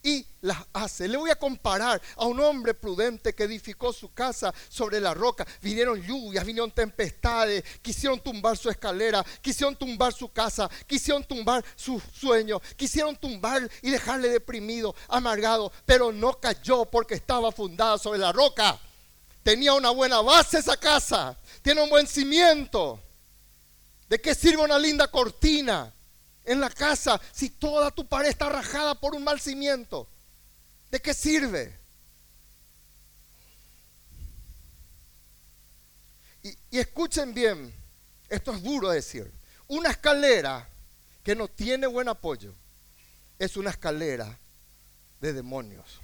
[0.01, 1.08] y las hace.
[1.08, 5.45] Le voy a comparar a un hombre prudente que edificó su casa sobre la roca.
[5.62, 12.01] Vinieron lluvias, vinieron tempestades, quisieron tumbar su escalera, quisieron tumbar su casa, quisieron tumbar su
[12.12, 18.32] sueño, quisieron tumbar y dejarle deprimido, amargado, pero no cayó porque estaba fundada sobre la
[18.32, 18.80] roca.
[19.43, 23.01] Tenía una buena base esa casa, tiene un buen cimiento.
[24.08, 25.93] ¿De qué sirve una linda cortina?
[26.43, 30.08] en la casa si toda tu pared está rajada por un mal cimiento?
[30.89, 31.80] ¿De qué sirve?
[36.43, 37.73] Y, y, escuchen bien,
[38.27, 39.32] esto es duro decir,
[39.67, 40.67] una escalera
[41.23, 42.56] que no tiene buen apoyo
[43.38, 44.39] es una escalera
[45.19, 45.99] de demonios.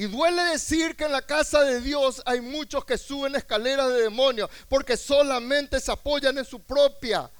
[0.00, 4.04] Y duele decir que en la casa de Dios hay muchos que suben escaleras de
[4.04, 7.30] demonios porque solamente se apoyan en su propia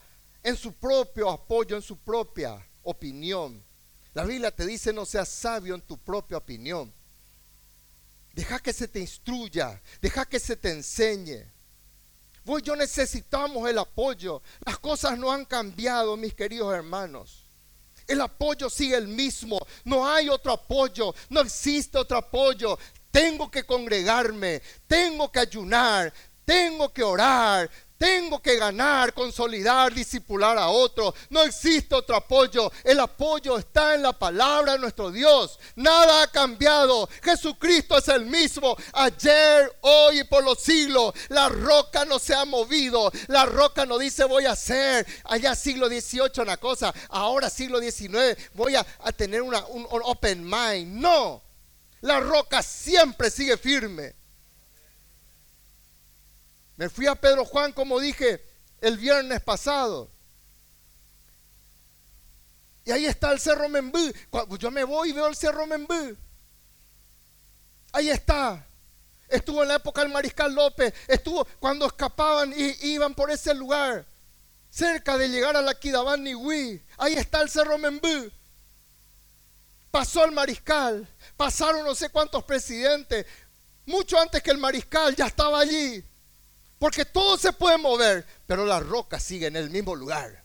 [0.42, 3.64] en su propio apoyo, en su propia opinión.
[4.12, 6.92] La Biblia te dice no seas sabio en tu propia opinión.
[8.35, 11.51] Deja que se te instruya, deja que se te enseñe.
[12.44, 14.42] Vos y yo necesitamos el apoyo.
[14.66, 17.39] Las cosas no han cambiado, mis queridos hermanos.
[18.11, 19.64] El apoyo sigue el mismo.
[19.85, 21.14] No hay otro apoyo.
[21.29, 22.77] No existe otro apoyo.
[23.12, 24.61] Tengo que congregarme.
[24.88, 26.12] Tengo que ayunar.
[26.44, 27.70] Tengo que orar.
[28.00, 31.14] Tengo que ganar, consolidar, disipular a otro.
[31.28, 32.72] No existe otro apoyo.
[32.82, 35.58] El apoyo está en la palabra de nuestro Dios.
[35.76, 37.10] Nada ha cambiado.
[37.22, 41.12] Jesucristo es el mismo ayer, hoy y por los siglos.
[41.28, 43.12] La roca no se ha movido.
[43.26, 46.94] La roca no dice voy a hacer allá siglo XVIII una cosa.
[47.10, 49.54] Ahora siglo XIX voy a, tener un
[50.04, 51.02] open mind.
[51.02, 51.42] No.
[52.00, 54.19] La roca siempre sigue firme.
[56.80, 58.42] Me fui a Pedro Juan, como dije
[58.80, 60.10] el viernes pasado.
[62.86, 64.10] Y ahí está el Cerro Membú.
[64.58, 66.16] Yo me voy y veo el Cerro Membú.
[67.92, 68.66] Ahí está.
[69.28, 70.94] Estuvo en la época del Mariscal López.
[71.06, 74.06] Estuvo cuando escapaban y iban por ese lugar.
[74.70, 76.82] Cerca de llegar a la Quidabán Nihui.
[76.96, 78.30] Ahí está el Cerro Membú.
[79.90, 81.06] Pasó el Mariscal.
[81.36, 83.26] Pasaron no sé cuántos presidentes.
[83.84, 86.06] Mucho antes que el Mariscal ya estaba allí.
[86.80, 90.42] Porque todo se puede mover, pero la roca sigue en el mismo lugar.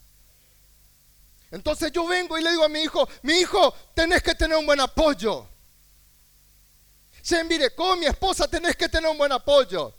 [1.50, 4.66] Entonces yo vengo y le digo a mi hijo, mi hijo, tenés que tener un
[4.66, 5.48] buen apoyo.
[7.22, 9.94] Se mire, con mi esposa tenés que tener un buen apoyo.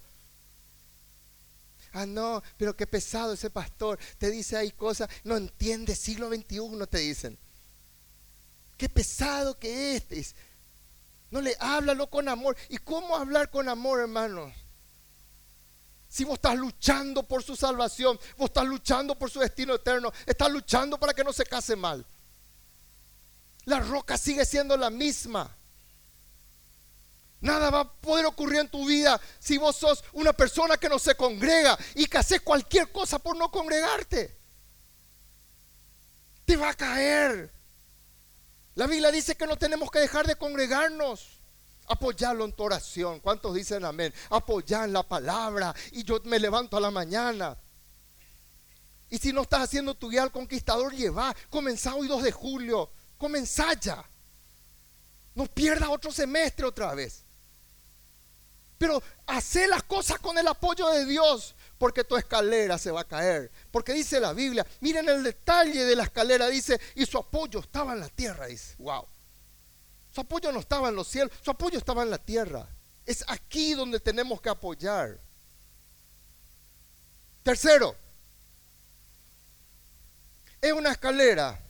[1.94, 3.98] Ah, no, pero qué pesado ese pastor.
[4.18, 7.38] Te dice ahí cosas, no entiende, siglo XXI te dicen.
[8.76, 10.34] Qué pesado que es.
[11.30, 12.58] No le háblalo con amor.
[12.68, 14.52] ¿Y cómo hablar con amor, hermanos?
[16.08, 20.50] Si vos estás luchando por su salvación, vos estás luchando por su destino eterno, estás
[20.50, 22.06] luchando para que no se case mal.
[23.64, 25.56] La roca sigue siendo la misma.
[27.40, 30.98] Nada va a poder ocurrir en tu vida si vos sos una persona que no
[30.98, 34.36] se congrega y que haces cualquier cosa por no congregarte.
[36.44, 37.52] Te va a caer.
[38.74, 41.35] La Biblia dice que no tenemos que dejar de congregarnos.
[41.88, 43.20] Apoyarlo en tu oración.
[43.20, 44.12] ¿Cuántos dicen amén?
[44.30, 45.74] Apoyar en la palabra.
[45.92, 47.56] Y yo me levanto a la mañana.
[49.08, 51.34] Y si no estás haciendo tu guía al conquistador, lleva.
[51.48, 52.90] Comenzá hoy 2 de julio.
[53.16, 54.04] Comenzá ya.
[55.34, 57.24] No pierdas otro semestre otra vez.
[58.78, 61.54] Pero hace las cosas con el apoyo de Dios.
[61.78, 63.50] Porque tu escalera se va a caer.
[63.70, 64.66] Porque dice la Biblia.
[64.80, 66.48] Miren el detalle de la escalera.
[66.48, 68.46] Dice, y su apoyo estaba en la tierra.
[68.46, 69.06] Dice, wow.
[70.16, 72.66] Su apoyo no estaba en los cielos, su apoyo estaba en la tierra.
[73.04, 75.20] Es aquí donde tenemos que apoyar.
[77.42, 77.94] Tercero,
[80.58, 81.60] es una escalera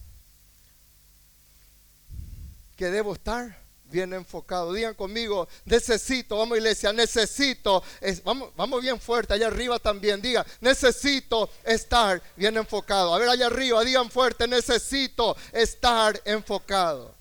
[2.77, 4.73] que debo estar bien enfocado.
[4.73, 7.83] Digan conmigo, necesito, vamos iglesia, necesito,
[8.23, 13.13] vamos, vamos bien fuerte, allá arriba también, digan, necesito estar bien enfocado.
[13.13, 17.15] A ver, allá arriba, digan fuerte, necesito estar enfocado.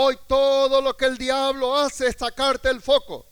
[0.00, 3.26] Hoy todo lo que el diablo hace es sacarte el foco.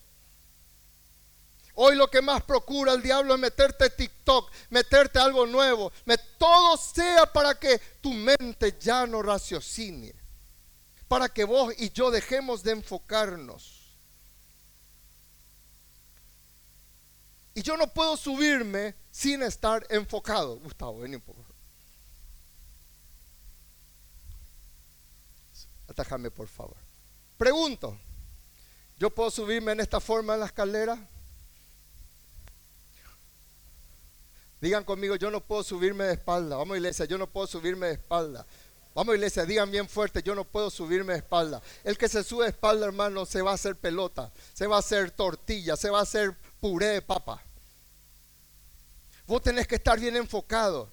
[1.75, 5.93] Hoy lo que más procura el diablo es meterte TikTok, meterte algo nuevo,
[6.39, 10.13] todo sea para que tu mente ya no raciocine
[11.09, 13.97] para que vos y yo dejemos de enfocarnos.
[17.55, 20.59] Y yo no puedo subirme sin estar enfocado.
[20.59, 21.46] Gustavo, ven un poco.
[25.97, 26.77] Atájame, por favor.
[27.39, 27.99] Pregunto,
[28.99, 30.99] ¿yo puedo subirme en esta forma en la escalera?
[34.61, 36.57] Digan conmigo, yo no puedo subirme de espalda.
[36.57, 38.47] Vamos, iglesia, yo no puedo subirme de espalda.
[38.95, 41.63] Vamos iglesia, digan bien fuerte, yo no puedo subirme de espalda.
[41.83, 44.81] El que se sube de espalda, hermano, se va a hacer pelota, se va a
[44.81, 47.43] hacer tortilla, se va a hacer puré de papa.
[49.27, 50.91] Vos tenés que estar bien enfocado.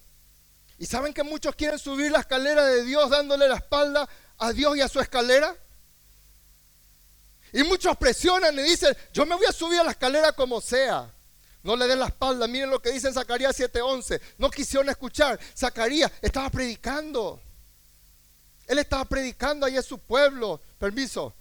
[0.79, 4.07] ¿Y saben que muchos quieren subir la escalera de Dios dándole la espalda
[4.43, 5.56] a Dios y a su escalera?
[7.53, 11.13] Y muchos presionan y dicen, yo me voy a subir a la escalera como sea.
[11.62, 12.45] No le den la espalda.
[12.47, 14.19] Miren lo que dice en Zacarías 7:11.
[14.38, 15.39] No quisieron escuchar.
[15.58, 17.39] Zacarías estaba predicando.
[18.67, 20.60] Él estaba predicando ahí a su pueblo.
[20.77, 21.34] Permiso.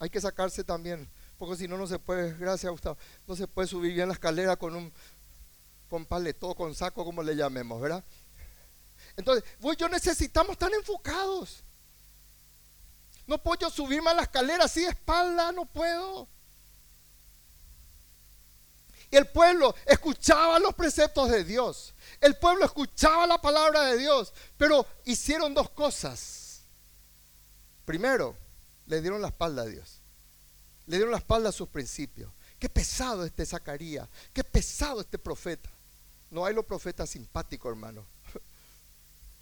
[0.00, 1.08] Hay que sacarse también.
[1.38, 4.56] Porque si no, no se puede, gracias Gustavo, no se puede subir bien la escalera
[4.56, 4.92] con un
[5.88, 8.02] con paletó, con saco, como le llamemos, ¿verdad?
[9.16, 11.62] Entonces, vos yo necesitamos estar enfocados.
[13.26, 16.28] No puedo subirme a la escalera así de espalda, no puedo.
[19.10, 21.94] Y el pueblo escuchaba los preceptos de Dios.
[22.20, 24.32] El pueblo escuchaba la palabra de Dios.
[24.56, 26.62] Pero hicieron dos cosas.
[27.84, 28.36] Primero,
[28.86, 30.00] le dieron la espalda a Dios.
[30.86, 32.30] Le dieron la espalda a sus principios.
[32.58, 34.08] Qué pesado este Zacarías.
[34.32, 35.70] Qué pesado este profeta.
[36.30, 38.04] No hay los profetas simpáticos, hermano.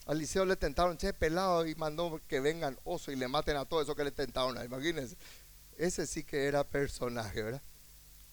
[0.06, 3.64] Al liceo le tentaron, che, pelado, y mandó que vengan oso y le maten a
[3.64, 4.62] todo eso que le tentaron.
[4.64, 5.16] Imagínense.
[5.76, 7.62] Ese sí que era personaje, ¿verdad?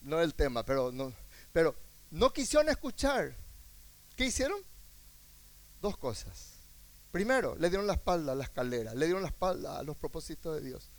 [0.01, 1.13] No el tema, pero no,
[1.51, 1.75] pero
[2.11, 3.35] no quisieron escuchar.
[4.15, 4.59] ¿Qué hicieron?
[5.81, 6.59] Dos cosas.
[7.11, 10.55] Primero, le dieron la espalda a la escalera, le dieron la espalda a los propósitos
[10.55, 10.91] de Dios.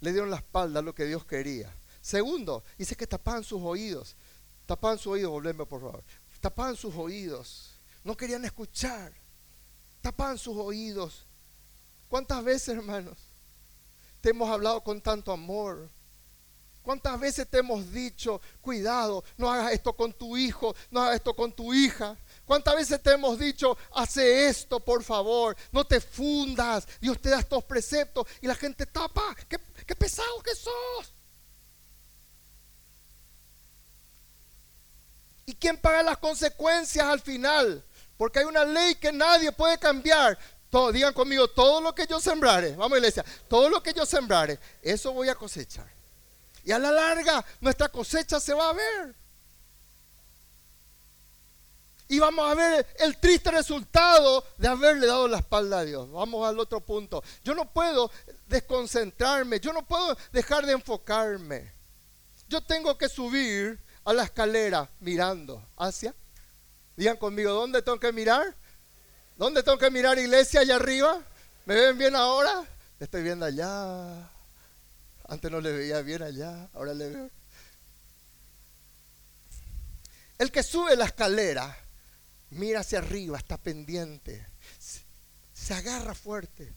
[0.00, 1.74] Le dieron la espalda a lo que Dios quería.
[2.00, 4.16] Segundo, dice que tapaban sus oídos.
[4.64, 6.04] Tapaban sus oídos, volveme por favor.
[6.40, 7.78] Tapaban sus oídos.
[8.02, 9.12] No querían escuchar.
[10.00, 11.26] Tapaban sus oídos.
[12.08, 13.18] ¿Cuántas veces, hermanos,
[14.20, 15.88] te hemos hablado con tanto amor?
[16.82, 21.36] ¿Cuántas veces te hemos dicho, cuidado, no hagas esto con tu hijo, no hagas esto
[21.36, 22.16] con tu hija?
[22.46, 27.40] ¿Cuántas veces te hemos dicho, hace esto, por favor, no te fundas, Dios te da
[27.40, 31.14] estos preceptos y la gente tapa, qué, qué pesado que sos?
[35.46, 37.84] ¿Y quién paga las consecuencias al final?
[38.20, 40.38] Porque hay una ley que nadie puede cambiar.
[40.68, 44.58] Todo, digan conmigo, todo lo que yo sembrare, vamos iglesia, todo lo que yo sembrare,
[44.82, 45.90] eso voy a cosechar.
[46.62, 49.14] Y a la larga nuestra cosecha se va a ver.
[52.08, 56.12] Y vamos a ver el triste resultado de haberle dado la espalda a Dios.
[56.12, 57.24] Vamos al otro punto.
[57.42, 58.10] Yo no puedo
[58.48, 61.72] desconcentrarme, yo no puedo dejar de enfocarme.
[62.50, 66.14] Yo tengo que subir a la escalera mirando hacia.
[67.00, 68.54] Digan conmigo, ¿dónde tengo que mirar?
[69.38, 71.18] ¿Dónde tengo que mirar, iglesia, allá arriba?
[71.64, 72.62] ¿Me ven bien ahora?
[72.98, 74.28] Estoy viendo allá.
[75.26, 77.30] Antes no le veía bien allá, ahora le veo.
[80.36, 81.74] El que sube la escalera
[82.50, 84.46] mira hacia arriba, está pendiente,
[85.54, 86.70] se, agarra fuerte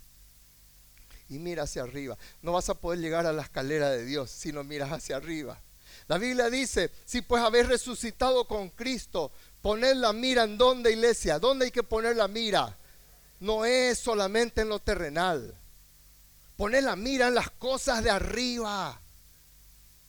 [1.28, 2.18] y mira hacia arriba.
[2.42, 5.62] No vas a poder llegar a la escalera de Dios si no miras hacia arriba.
[6.08, 9.34] La Biblia dice, si pues habéis resucitado con Cristo,
[9.64, 12.78] poned la mira en donde iglesia, ¿dónde hay que poner la mira?
[13.40, 15.56] No es solamente en lo terrenal.
[16.58, 19.00] Poned la mira en las cosas de arriba.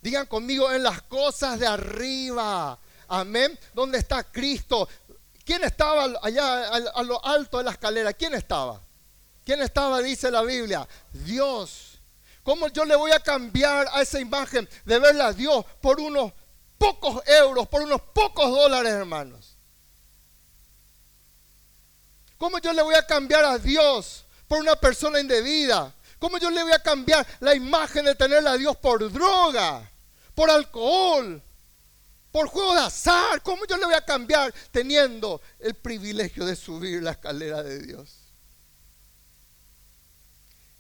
[0.03, 2.77] Digan conmigo en las cosas de arriba.
[3.07, 3.57] Amén.
[3.73, 4.89] ¿Dónde está Cristo?
[5.45, 8.13] ¿Quién estaba allá a, lo alto de la escalera?
[8.13, 8.81] ¿Quién estaba?
[9.45, 10.03] ¿Quién estaba?
[10.03, 10.87] Dice la Biblia.
[11.13, 12.01] Dios.
[12.43, 16.33] ¿Cómo yo le voy a cambiar a esa imagen de verla a Dios por unos
[16.77, 19.54] pocos euros, por unos pocos dólares, hermanos?
[22.39, 25.95] ¿Cómo yo le voy a cambiar a Dios por una persona indebida?
[26.19, 29.91] ¿Cómo yo le voy a cambiar la imagen de tenerla a Dios por droga,
[30.35, 31.43] por alcohol,
[32.35, 33.41] por juego de azar.
[33.43, 38.19] ¿Cómo yo le voy a cambiar teniendo el privilegio de subir la escalera de Dios?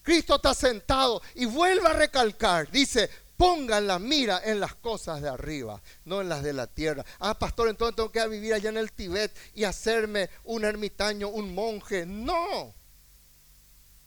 [0.03, 5.29] Cristo está sentado y vuelve a recalcar, dice, pongan la mira en las cosas de
[5.29, 7.05] arriba, no en las de la tierra.
[7.19, 11.55] Ah, pastor, entonces tengo que vivir allá en el Tibet y hacerme un ermitaño, un
[11.55, 12.07] monje.
[12.07, 12.75] No.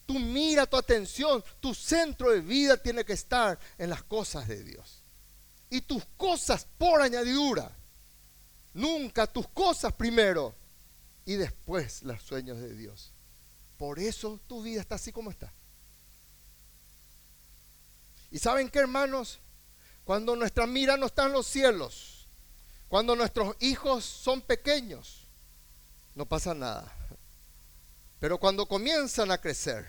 [0.06, 4.64] Tu mira, tu atención, tu centro de vida tiene que estar en las cosas de
[4.64, 5.04] Dios
[5.70, 7.76] y tus cosas por añadidura.
[8.74, 10.56] Nunca tus cosas primero
[11.26, 13.14] y después los sueños de Dios.
[13.78, 15.54] Por eso tu vida está así como está.
[18.32, 19.40] ¿Y saben qué, hermanos?
[20.04, 22.28] Cuando nuestra mira no está en los cielos,
[22.88, 25.28] cuando nuestros hijos son pequeños,
[26.16, 26.94] no pasa nada.
[28.20, 29.88] Pero cuando comienzan a crecer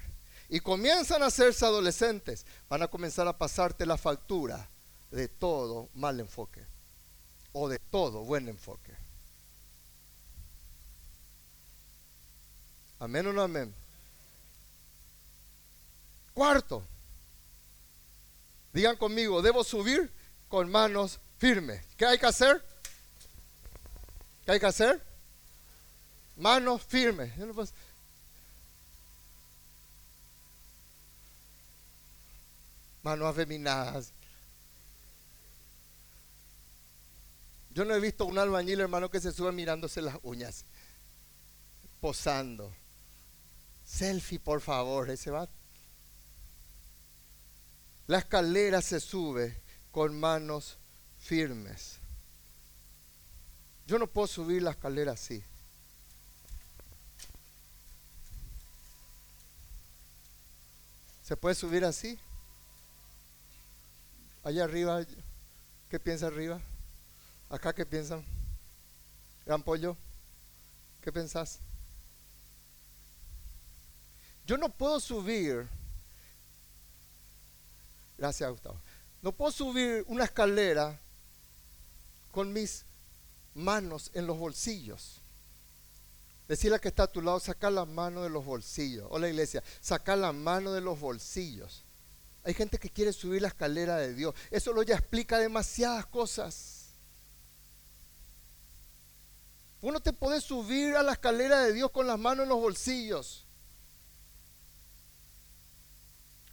[0.48, 4.68] y comienzan a hacerse adolescentes, van a comenzar a pasarte la factura
[5.10, 6.66] de todo mal enfoque
[7.52, 8.94] o de todo buen enfoque.
[12.98, 13.74] Amén o no amén.
[16.34, 16.84] Cuarto,
[18.78, 20.12] digan conmigo, debo subir
[20.48, 21.84] con manos firmes.
[21.96, 22.64] ¿Qué hay que hacer?
[24.44, 25.02] ¿Qué hay que hacer?
[26.36, 27.32] Manos firmes.
[33.02, 34.12] Manos afeminadas.
[37.70, 40.64] Yo no he visto un albañil, hermano, que se sube mirándose las uñas,
[42.00, 42.72] posando.
[43.84, 45.48] Selfie, por favor, ese va.
[48.08, 49.60] La escalera se sube
[49.92, 50.78] con manos
[51.20, 51.98] firmes.
[53.86, 55.42] Yo no puedo subir la escalera así.
[61.22, 62.18] ¿Se puede subir así?
[64.42, 65.04] Allá arriba,
[65.90, 66.58] ¿qué piensa arriba?
[67.50, 68.24] ¿Acá qué piensan?
[69.44, 69.98] ¿Gran pollo?
[71.02, 71.58] ¿Qué pensás?
[74.46, 75.68] Yo no puedo subir.
[78.18, 78.80] Gracias, Gustavo.
[79.22, 81.00] No puedo subir una escalera
[82.32, 82.84] con mis
[83.54, 85.20] manos en los bolsillos.
[86.48, 89.06] Decirle a que está a tu lado, saca la mano de los bolsillos.
[89.10, 91.84] Hola iglesia, saca la mano de los bolsillos.
[92.42, 94.34] Hay gente que quiere subir la escalera de Dios.
[94.50, 96.86] Eso lo ya explica demasiadas cosas.
[99.80, 103.44] Uno te puede subir a la escalera de Dios con las manos en los bolsillos.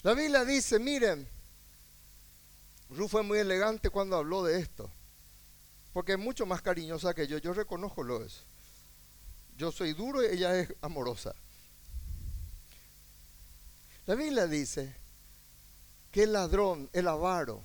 [0.04, 1.28] La Biblia dice, miren,
[2.90, 4.90] Ruth fue muy elegante cuando habló de esto,
[5.94, 8.42] porque es mucho más cariñosa que yo, yo reconozco lo eso.
[9.58, 11.34] Yo soy duro y ella es amorosa.
[14.06, 14.94] La Biblia dice
[16.12, 17.64] que el ladrón, el avaro,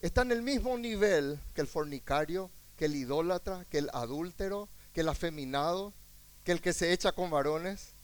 [0.00, 5.00] está en el mismo nivel que el fornicario, que el idólatra, que el adúltero, que
[5.00, 5.92] el afeminado,
[6.44, 7.94] que el que se echa con varones.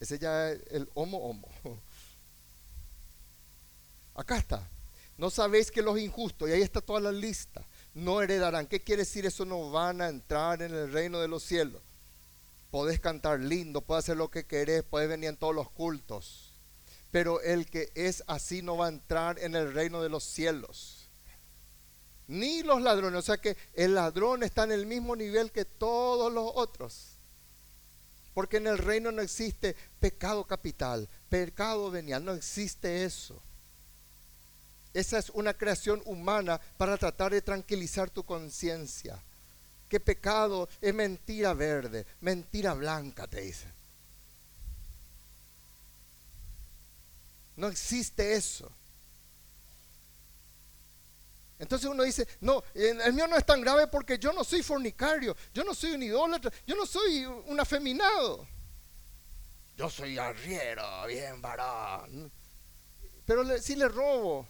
[0.00, 1.48] Ese ya es el homo homo.
[4.14, 4.68] Acá está.
[5.16, 8.66] No sabéis que los injustos, y ahí está toda la lista, no heredarán.
[8.66, 9.44] ¿Qué quiere decir eso?
[9.44, 11.80] No van a entrar en el reino de los cielos.
[12.70, 16.52] Podés cantar lindo, podés hacer lo que querés, podés venir en todos los cultos.
[17.10, 21.06] Pero el que es así no va a entrar en el reino de los cielos
[22.28, 23.18] ni los ladrones.
[23.18, 27.12] O sea que el ladrón está en el mismo nivel que todos los otros.
[28.34, 33.40] Porque en el reino no existe pecado capital, pecado venial, no existe eso.
[34.96, 39.22] Esa es una creación humana para tratar de tranquilizar tu conciencia.
[39.90, 43.70] Que pecado es mentira verde, mentira blanca, te dice.
[47.56, 48.72] No existe eso.
[51.58, 55.36] Entonces uno dice, no, el mío no es tan grave porque yo no soy fornicario,
[55.52, 58.48] yo no soy un idólatra, yo no soy un afeminado.
[59.76, 62.32] Yo soy arriero, bien varón.
[63.26, 64.48] Pero si le robo,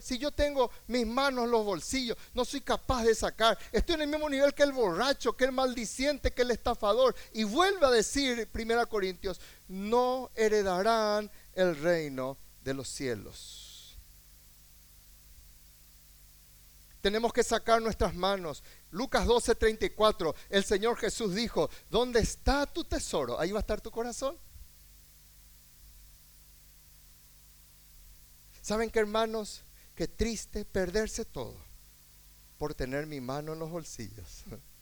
[0.00, 3.58] si, yo tengo mis manos en los bolsillos, no soy capaz de sacar.
[3.70, 7.14] Estoy en el mismo nivel que el borracho, que el maldiciente, que el estafador.
[7.32, 13.98] Y vuelve a decir 1 Corintios, no heredarán el reino de los cielos.
[17.00, 18.62] Tenemos que sacar nuestras manos.
[18.92, 23.38] Lucas 12:34, el Señor Jesús dijo, ¿dónde está tu tesoro?
[23.40, 24.38] Ahí va a estar tu corazón.
[28.62, 29.62] ¿Saben qué hermanos?
[29.96, 31.56] Qué triste perderse todo
[32.58, 34.44] por tener mi mano en los bolsillos.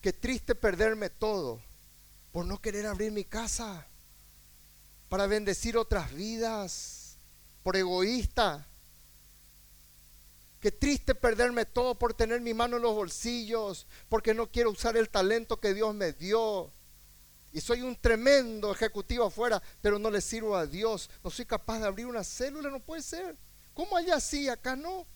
[0.00, 1.60] Qué triste perderme todo
[2.32, 3.86] por no querer abrir mi casa
[5.08, 7.18] para bendecir otras vidas
[7.62, 8.66] por egoísta.
[10.60, 14.96] Qué triste perderme todo por tener mi mano en los bolsillos, porque no quiero usar
[14.96, 16.72] el talento que Dios me dio.
[17.52, 21.10] Y soy un tremendo ejecutivo afuera, pero no le sirvo a Dios.
[21.22, 23.36] No soy capaz de abrir una célula, no puede ser.
[23.74, 25.06] ¿Cómo allá sí, acá no?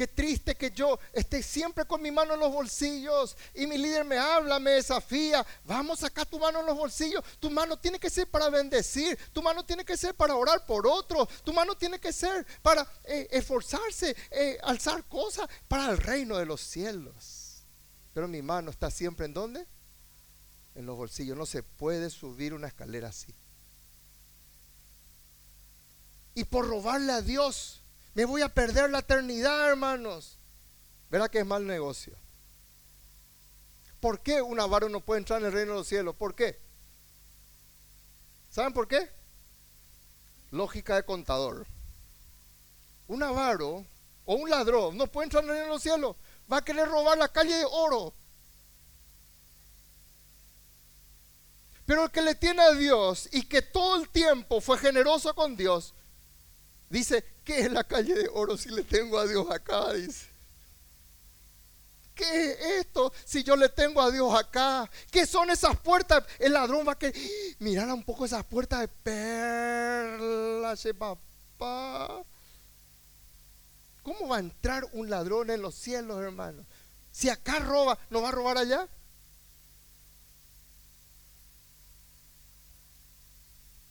[0.00, 4.02] Qué triste que yo esté siempre con mi mano en los bolsillos y mi líder
[4.02, 5.44] me habla, me desafía.
[5.64, 7.22] Vamos acá tu mano en los bolsillos.
[7.38, 9.18] Tu mano tiene que ser para bendecir.
[9.30, 11.28] Tu mano tiene que ser para orar por otros.
[11.44, 16.46] Tu mano tiene que ser para eh, esforzarse, eh, alzar cosas para el reino de
[16.46, 17.66] los cielos.
[18.14, 19.66] Pero mi mano está siempre en dónde?
[20.74, 21.36] En los bolsillos.
[21.36, 23.34] No se puede subir una escalera así.
[26.34, 27.80] Y por robarle a Dios
[28.14, 30.38] me voy a perder la eternidad, hermanos.
[31.10, 32.16] ¿Verdad que es mal negocio?
[34.00, 36.16] ¿Por qué un avaro no puede entrar en el reino de los cielos?
[36.16, 36.58] ¿Por qué?
[38.50, 39.10] ¿Saben por qué?
[40.50, 41.66] Lógica de contador.
[43.06, 43.84] Un avaro
[44.24, 46.16] o un ladrón no puede entrar en el reino de los cielos.
[46.50, 48.14] Va a querer robar la calle de oro.
[51.90, 55.56] Pero el que le tiene a Dios y que todo el tiempo fue generoso con
[55.56, 55.92] Dios,
[56.88, 59.92] Dice, ¿qué es la calle de oro si le tengo a Dios acá?
[59.92, 60.28] Dice.
[62.14, 64.88] ¿Qué es esto si yo le tengo a Dios acá?
[65.10, 66.22] ¿Qué son esas puertas?
[66.38, 67.12] El ladrón va a que
[67.58, 72.22] mirar un poco esas puertas de perlas, papá.
[74.04, 76.64] ¿Cómo va a entrar un ladrón en los cielos, hermano?
[77.10, 78.88] Si acá roba, ¿no va a robar allá?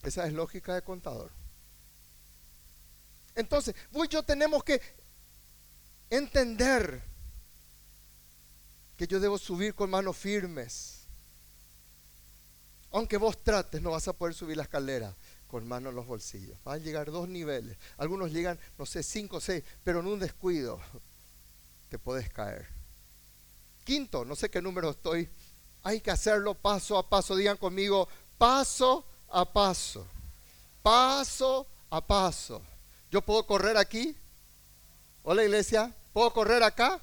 [0.03, 1.31] Esa es lógica de contador.
[3.35, 4.81] Entonces, vos y yo tenemos que
[6.09, 7.01] entender
[8.97, 11.07] que yo debo subir con manos firmes.
[12.91, 15.15] Aunque vos trates, no vas a poder subir la escalera
[15.47, 16.57] con manos en los bolsillos.
[16.63, 17.77] Van a llegar dos niveles.
[17.97, 20.79] Algunos llegan, no sé, cinco o seis, pero en un descuido
[21.89, 22.67] te puedes caer.
[23.83, 25.29] Quinto, no sé qué número estoy.
[25.83, 27.35] Hay que hacerlo paso a paso.
[27.35, 30.05] Digan conmigo, paso a paso.
[30.81, 32.61] Paso a paso.
[33.11, 34.15] ¿Yo puedo correr aquí?
[35.23, 36.99] Hola iglesia, ¿puedo correr acá?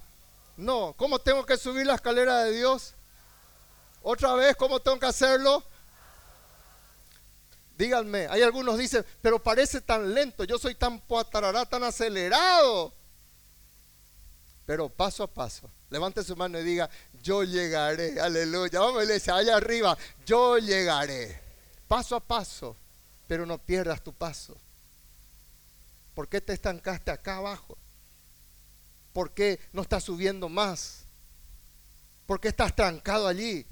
[0.57, 0.95] No.
[0.97, 2.95] ¿Cómo tengo que subir la escalera de Dios?
[4.03, 5.63] Otra vez, ¿cómo tengo que hacerlo?
[7.77, 12.95] Díganme, hay algunos dicen, pero parece tan lento, yo soy tan poatarará, tan acelerado.
[14.65, 16.89] Pero paso a paso, levante su mano y diga,
[17.23, 18.81] yo llegaré, aleluya.
[18.81, 21.46] Vamos, iglesia, allá arriba, yo llegaré.
[21.89, 22.77] Paso a paso,
[23.27, 24.57] pero no pierdas tu paso.
[26.15, 27.77] ¿Por qué te estancaste acá abajo?
[29.13, 31.05] ¿Por qué no estás subiendo más?
[32.27, 33.67] ¿Por qué estás trancado allí?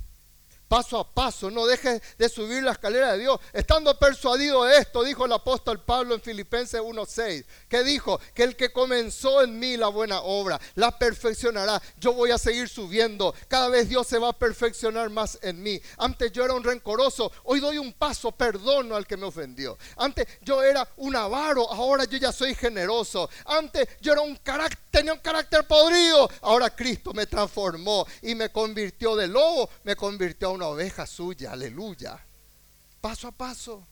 [0.74, 3.38] Paso a paso, no dejes de subir la escalera de Dios.
[3.52, 8.56] Estando persuadido de esto, dijo el apóstol Pablo en Filipenses 1:6, que dijo que el
[8.56, 11.80] que comenzó en mí la buena obra, la perfeccionará.
[11.98, 13.36] Yo voy a seguir subiendo.
[13.46, 15.80] Cada vez Dios se va a perfeccionar más en mí.
[15.96, 19.78] Antes yo era un rencoroso, hoy doy un paso, perdono al que me ofendió.
[19.96, 23.30] Antes yo era un avaro, ahora yo ya soy generoso.
[23.44, 28.50] Antes yo era un carácter, tenía un carácter podrido, ahora Cristo me transformó y me
[28.50, 32.24] convirtió de lobo, me convirtió a una oveja suya, aleluya.
[33.00, 33.84] Paso a paso,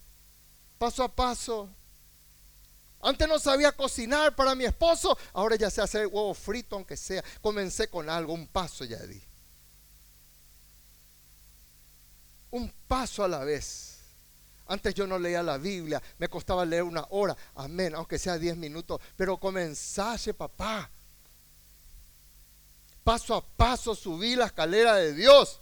[0.79, 1.69] paso a paso.
[3.01, 7.25] Antes no sabía cocinar para mi esposo, ahora ya sé hacer huevo frito, aunque sea.
[7.41, 9.21] Comencé con algo, un paso ya di.
[12.53, 13.92] Un paso a la vez.
[14.73, 18.57] Antes yo no leía la Biblia, me costaba leer una hora, amén, aunque sea diez
[18.57, 20.91] minutos, pero comenzase, papá.
[23.05, 25.61] Paso a paso subí la escalera de Dios.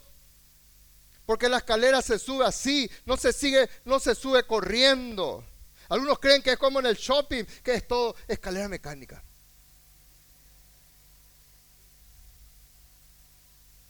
[1.27, 5.45] Porque la escalera se sube así, no se sigue, no se sube corriendo.
[5.89, 9.25] Algunos creen que es como en el shopping, que es todo escalera mecánica.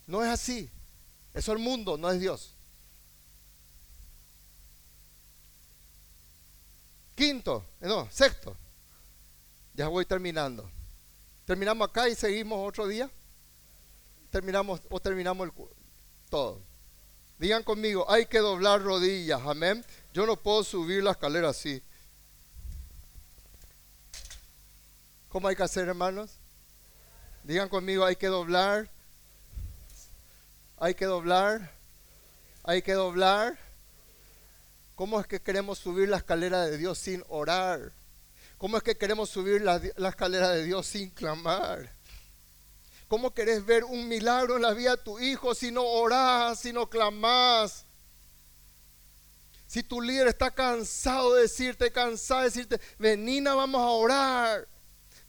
[0.07, 0.71] No es así.
[1.35, 2.55] Eso es el mundo, no es Dios.
[7.51, 8.57] Quinto, no, sexto.
[9.75, 10.71] Ya voy terminando.
[11.45, 13.11] Terminamos acá y seguimos otro día.
[14.31, 15.49] Terminamos o terminamos
[16.29, 16.63] todo.
[17.39, 19.85] Digan conmigo, hay que doblar rodillas, amén.
[20.13, 21.83] Yo no puedo subir la escalera así.
[25.29, 26.39] ¿Cómo hay que hacer, hermanos?
[27.43, 28.91] Digan conmigo, hay que doblar.
[30.77, 31.73] Hay que doblar.
[32.63, 33.59] Hay que doblar.
[35.01, 37.91] ¿Cómo es que queremos subir la escalera de Dios sin orar?
[38.59, 39.77] ¿Cómo es que queremos subir la,
[40.11, 41.91] escalera de Dios sin clamar?
[43.09, 46.71] ¿Cómo querés ver un milagro en la vida de tu hijo si no orás, si
[46.75, 47.87] no clamás?
[49.67, 54.69] Si tu líder está cansado de decirte, cansado de decirte, venina, vamos a orar.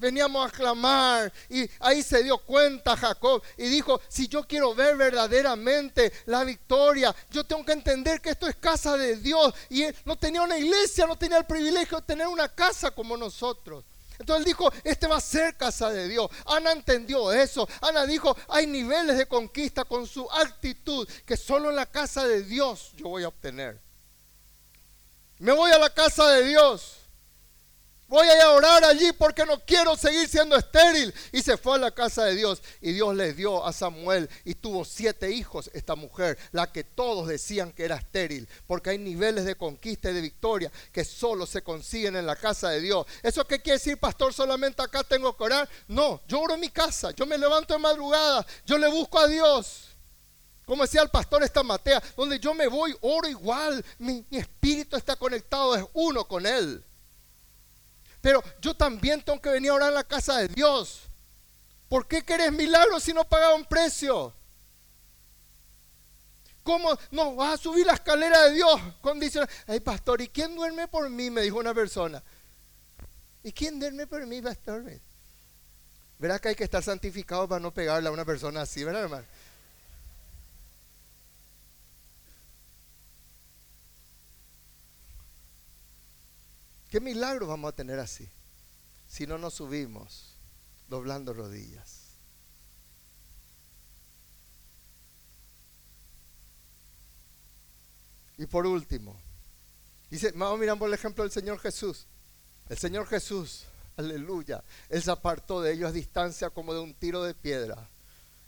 [0.02, 4.98] Veníamos a clamar y ahí se dio cuenta Jacob y dijo, si yo quiero ver
[4.98, 9.96] verdaderamente la victoria, yo tengo que entender que esto es casa de Dios y él
[10.04, 13.86] no tenía una iglesia, no tenía el privilegio de tener una casa como nosotros.
[14.18, 16.30] Entonces dijo, este va a ser casa de Dios.
[16.46, 17.68] Ana entendió eso.
[17.82, 22.44] Ana dijo, hay niveles de conquista con su actitud que solo en la casa de
[22.44, 23.80] Dios yo voy a obtener.
[25.40, 27.01] Me voy a la casa de Dios.
[28.12, 31.14] Voy a orar allí porque no quiero seguir siendo estéril.
[31.32, 32.62] Y se fue a la casa de Dios.
[32.82, 37.30] Y Dios le dio a Samuel y tuvo siete hijos esta mujer, la que todos
[37.30, 38.50] decían que era estéril.
[38.68, 42.72] Porque hay niveles de conquista y de victoria que solo se consiguen en la casa
[42.72, 43.06] de Dios.
[43.24, 44.34] ¿Eso qué quiere decir, pastor?
[44.34, 45.70] Solamente acá tengo que orar.
[45.88, 47.12] No, yo oro en mi casa.
[47.12, 48.46] Yo me levanto en madrugada.
[48.66, 49.88] Yo le busco a Dios.
[50.66, 53.86] Como decía el pastor esta Matea, donde yo me voy, oro igual.
[54.00, 56.84] Mi espíritu está conectado, es uno con Él.
[58.22, 61.02] Pero yo también tengo que venir a orar en la casa de Dios.
[61.90, 64.34] ¿Por qué querés milagros si no un precio?
[66.64, 68.80] ¿Cómo no vas a subir la escalera de Dios?
[69.02, 69.50] Condiciona.
[69.68, 71.30] Ay, pastor, ¿y quién duerme por mí?
[71.32, 72.24] Me dijo una persona.
[73.44, 74.84] ¿Y quién duerme por mí, pastor?
[76.20, 79.26] Verá que hay que estar santificado para no pegarle a una persona así, ¿verdad, hermano?
[86.92, 88.28] ¿Qué milagro vamos a tener así?
[89.08, 90.36] Si no nos subimos
[90.90, 92.18] doblando rodillas.
[98.38, 99.16] Y por último,
[100.10, 102.08] dice, vamos a por el ejemplo del Señor Jesús.
[102.68, 103.64] El Señor Jesús,
[103.96, 107.88] aleluya, Él se apartó de ellos a distancia como de un tiro de piedra.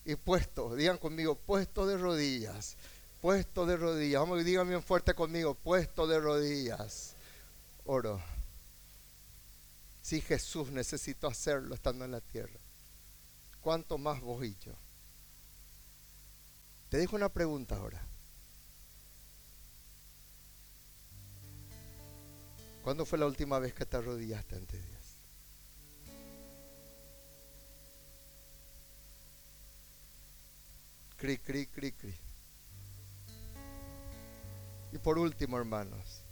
[0.04, 2.76] Y puesto, digan conmigo, puesto de rodillas,
[3.22, 4.20] puesto de rodillas.
[4.20, 7.16] Vamos, digan bien fuerte conmigo, puesto de rodillas.
[7.86, 8.33] Oro
[10.04, 12.60] si Jesús necesitó hacerlo estando en la tierra,
[13.62, 14.74] ¿cuánto más vos y yo?
[16.90, 18.06] Te dejo una pregunta ahora.
[22.84, 25.04] ¿Cuándo fue la última vez que te arrodillaste ante Dios?
[31.16, 32.14] Cri, cri, cri, cri.
[34.92, 36.23] Y por último, hermanos,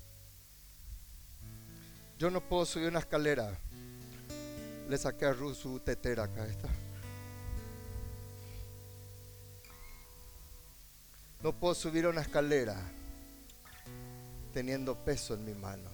[2.21, 3.57] yo no puedo subir una escalera.
[4.87, 6.45] Le saqué a Ruth su tetera acá.
[6.45, 6.69] Está.
[11.41, 12.77] No puedo subir una escalera
[14.53, 15.89] teniendo peso en mi mano.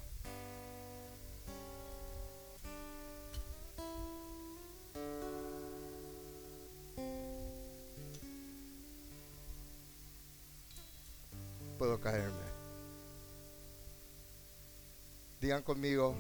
[15.48, 16.14] Digan conmigo,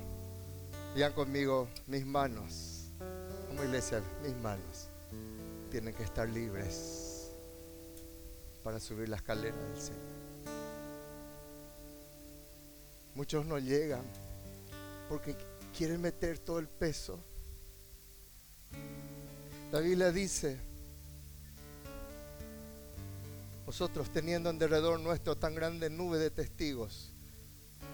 [0.95, 2.93] digan conmigo, mis manos,
[3.49, 4.87] como iglesia, mis manos
[5.69, 7.33] tienen que estar libres
[8.63, 10.01] para subir la escalera del Señor.
[13.15, 14.05] Muchos no llegan
[15.09, 15.35] porque
[15.77, 17.19] quieren meter todo el peso.
[19.73, 20.57] La Biblia dice,
[23.65, 27.11] nosotros teniendo en derredor nuestro tan grande nube de testigos,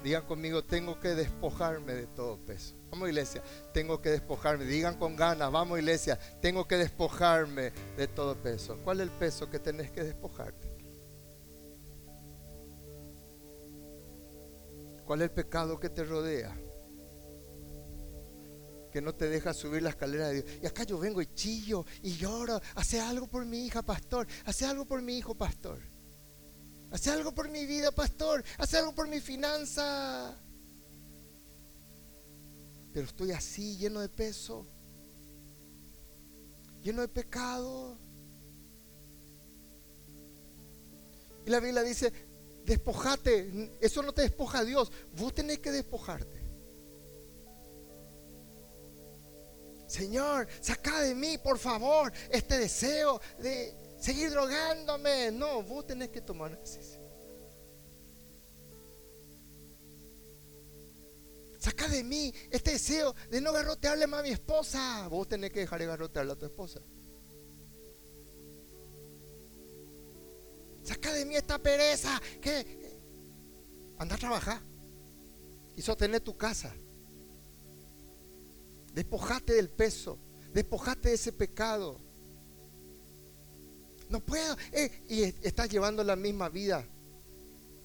[0.03, 2.75] Digan conmigo, tengo que despojarme de todo peso.
[2.91, 3.41] Vamos iglesia,
[3.73, 4.65] tengo que despojarme.
[4.65, 8.77] Digan con ganas, vamos iglesia, tengo que despojarme de todo peso.
[8.83, 10.67] ¿Cuál es el peso que tenés que despojarte?
[15.05, 16.53] ¿Cuál es el pecado que te rodea?
[18.91, 20.45] Que no te deja subir la escalera de Dios.
[20.61, 22.61] Y acá yo vengo y chillo y lloro.
[22.75, 24.27] Hace algo por mi hija, pastor.
[24.45, 25.92] Hace algo por mi hijo, pastor.
[26.93, 28.43] Hace algo por mi vida, pastor.
[28.59, 30.37] Hace algo por mi finanza.
[32.93, 34.67] Pero estoy así, lleno de peso.
[36.83, 37.97] Lleno de pecado.
[41.47, 42.13] Y la Biblia dice,
[42.63, 43.71] despojate.
[43.81, 44.91] Eso no te despoja a Dios.
[45.17, 46.43] Vos tenés que despojarte.
[49.87, 55.31] Señor, saca de mí, por favor, este deseo de seguir drogándome.
[55.31, 57.01] No, vos tenés que tomar una decisión.
[61.57, 65.07] Saca de mí este deseo de no garrotearle más a mi esposa.
[65.07, 66.81] Vos tenés que dejar de garrotearle a tu esposa.
[70.83, 72.99] Saca de mí esta pereza que
[73.97, 74.61] anda a trabajar
[75.77, 76.75] y sostener tu casa.
[78.93, 80.19] Despojate del peso,
[80.51, 82.12] despojate de ese pecado.
[84.13, 84.55] No puedo.
[84.71, 86.85] Eh, y estás llevando la misma vida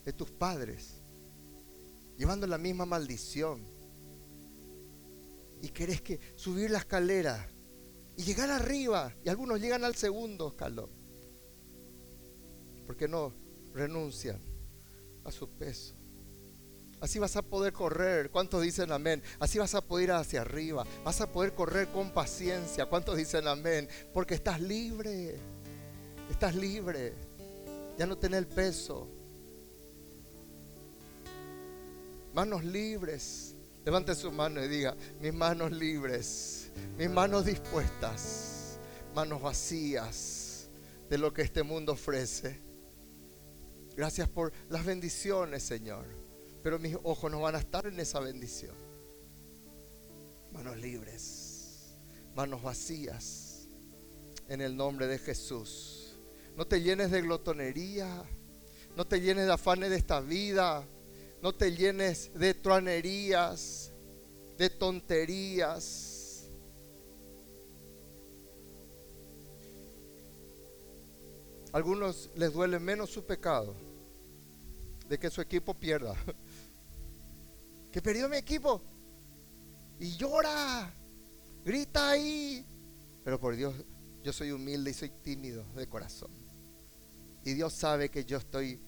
[0.05, 1.01] de tus padres.
[2.19, 3.67] Llevando la misma maldición.
[5.61, 7.49] y querés que subir la escalera
[8.17, 9.13] y llegar arriba.
[9.25, 10.91] Y algunos llegan al segundo escalón.
[12.87, 13.33] Porque no
[13.73, 14.39] renuncian
[15.25, 15.95] a su peso.
[17.01, 18.31] Así vas a poder correr.
[18.31, 19.23] ¿Cuántos dicen amén?
[19.41, 20.85] Así vas a poder ir hacia arriba.
[21.05, 22.85] Vas a poder correr con paciencia.
[22.85, 23.89] ¿Cuántos dicen amén?
[24.13, 25.58] Porque estás libre.
[26.31, 27.15] Estás libre.
[27.97, 29.09] Ya no tenés el peso.
[32.35, 33.55] Manos libres.
[33.85, 38.79] Levante su mano y diga, mis manos libres, mis manos dispuestas,
[39.15, 40.69] manos vacías
[41.09, 42.61] de lo que este mundo ofrece.
[43.97, 46.05] Gracias por las bendiciones, Señor.
[46.63, 48.77] Pero mis ojos no van a estar en esa bendición.
[50.53, 51.97] Manos libres,
[52.35, 53.69] manos vacías,
[54.49, 56.08] en el nombre de Jesús.
[56.59, 58.23] No te llenes de glotonería,
[58.95, 60.85] no te llenes de afanes de esta vida
[61.41, 63.93] no te llenes de truanerías,
[64.57, 66.15] de tonterías.
[71.71, 73.77] algunos les duele menos su pecado
[75.07, 76.15] de que su equipo pierda.
[77.93, 78.83] Que perdió mi equipo.
[79.99, 80.95] Y llora.
[81.65, 82.67] Grita ahí.
[83.25, 83.75] Pero por Dios,
[84.23, 86.48] yo soy humilde y soy tímido de corazón.
[87.49, 88.79] Y Dios sabe que yo estoy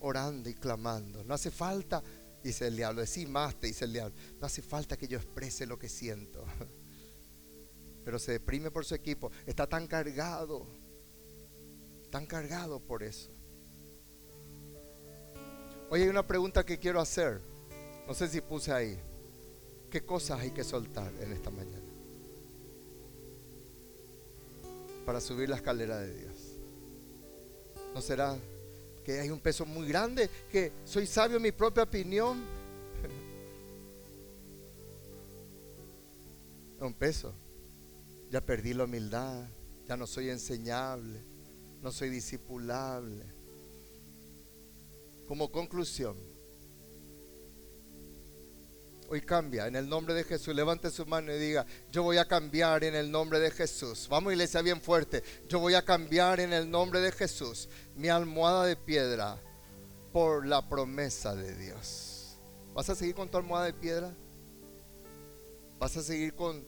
[0.00, 1.24] orando y clamando.
[1.24, 2.02] No hace falta,
[2.44, 4.14] dice el diablo, decir más, te dice el diablo.
[4.38, 6.44] No hace falta que yo exprese lo que siento.
[8.04, 9.32] Pero se deprime por su equipo.
[9.46, 10.66] Está tan cargado,
[12.10, 13.30] tan cargado por eso.
[15.88, 17.40] Hoy hay una pregunta que quiero hacer.
[18.06, 19.00] No sé si puse ahí.
[19.90, 21.90] ¿Qué cosas hay que soltar en esta mañana?
[25.06, 26.27] Para subir la escalera de Dios.
[27.98, 28.38] ¿No será
[29.04, 32.44] que hay un peso muy grande, que soy sabio en mi propia opinión.
[36.80, 37.34] un peso.
[38.30, 39.48] Ya perdí la humildad,
[39.84, 41.24] ya no soy enseñable,
[41.82, 43.26] no soy discipulable.
[45.26, 46.16] Como conclusión,
[49.10, 50.54] Hoy cambia en el nombre de Jesús.
[50.54, 54.06] Levante su mano y diga, yo voy a cambiar en el nombre de Jesús.
[54.10, 55.22] Vamos iglesia bien fuerte.
[55.48, 59.40] Yo voy a cambiar en el nombre de Jesús mi almohada de piedra
[60.12, 62.36] por la promesa de Dios.
[62.74, 64.14] ¿Vas a seguir con tu almohada de piedra?
[65.78, 66.66] ¿Vas a seguir con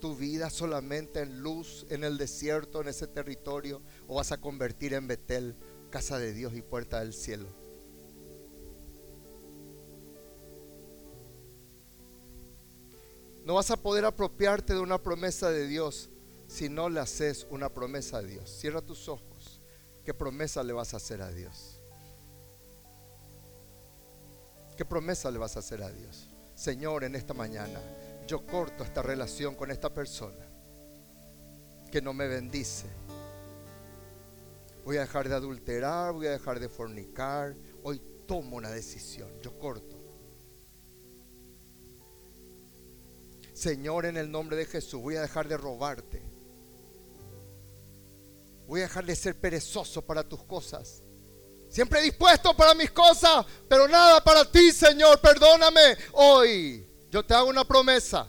[0.00, 3.82] tu vida solamente en luz, en el desierto, en ese territorio?
[4.06, 5.56] ¿O vas a convertir en Betel,
[5.90, 7.57] casa de Dios y puerta del cielo?
[13.48, 16.10] No vas a poder apropiarte de una promesa de Dios
[16.48, 18.50] si no le haces una promesa a Dios.
[18.50, 19.62] Cierra tus ojos.
[20.04, 21.80] ¿Qué promesa le vas a hacer a Dios?
[24.76, 26.28] ¿Qué promesa le vas a hacer a Dios?
[26.54, 27.80] Señor, en esta mañana
[28.26, 30.46] yo corto esta relación con esta persona
[31.90, 32.84] que no me bendice.
[34.84, 37.56] Voy a dejar de adulterar, voy a dejar de fornicar.
[37.82, 39.97] Hoy tomo una decisión, yo corto.
[43.58, 46.22] Señor, en el nombre de Jesús, voy a dejar de robarte.
[48.68, 51.02] Voy a dejar de ser perezoso para tus cosas.
[51.68, 55.20] Siempre dispuesto para mis cosas, pero nada para ti, Señor.
[55.20, 55.96] Perdóname.
[56.12, 58.28] Hoy yo te hago una promesa.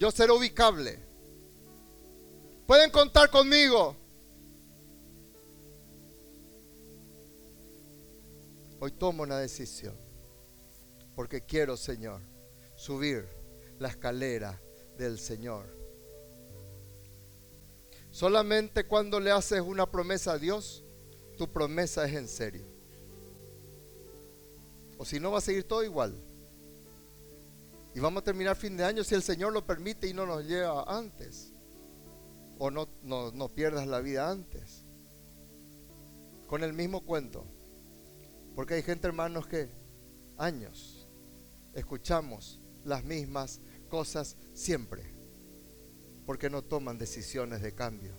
[0.00, 0.98] Yo seré ubicable.
[2.66, 3.96] Pueden contar conmigo.
[8.80, 9.96] Hoy tomo una decisión.
[11.14, 12.20] Porque quiero, Señor,
[12.74, 13.41] subir
[13.82, 14.58] la escalera
[14.96, 15.66] del Señor.
[18.10, 20.84] Solamente cuando le haces una promesa a Dios,
[21.36, 22.64] tu promesa es en serio.
[24.98, 26.14] O si no, va a seguir todo igual.
[27.94, 30.44] Y vamos a terminar fin de año si el Señor lo permite y no nos
[30.44, 31.52] lleva antes.
[32.58, 34.84] O no, no, no pierdas la vida antes.
[36.46, 37.44] Con el mismo cuento.
[38.54, 39.70] Porque hay gente, hermanos, que
[40.36, 41.08] años
[41.74, 43.60] escuchamos las mismas
[43.92, 45.14] cosas siempre,
[46.24, 48.18] porque no toman decisiones de cambio.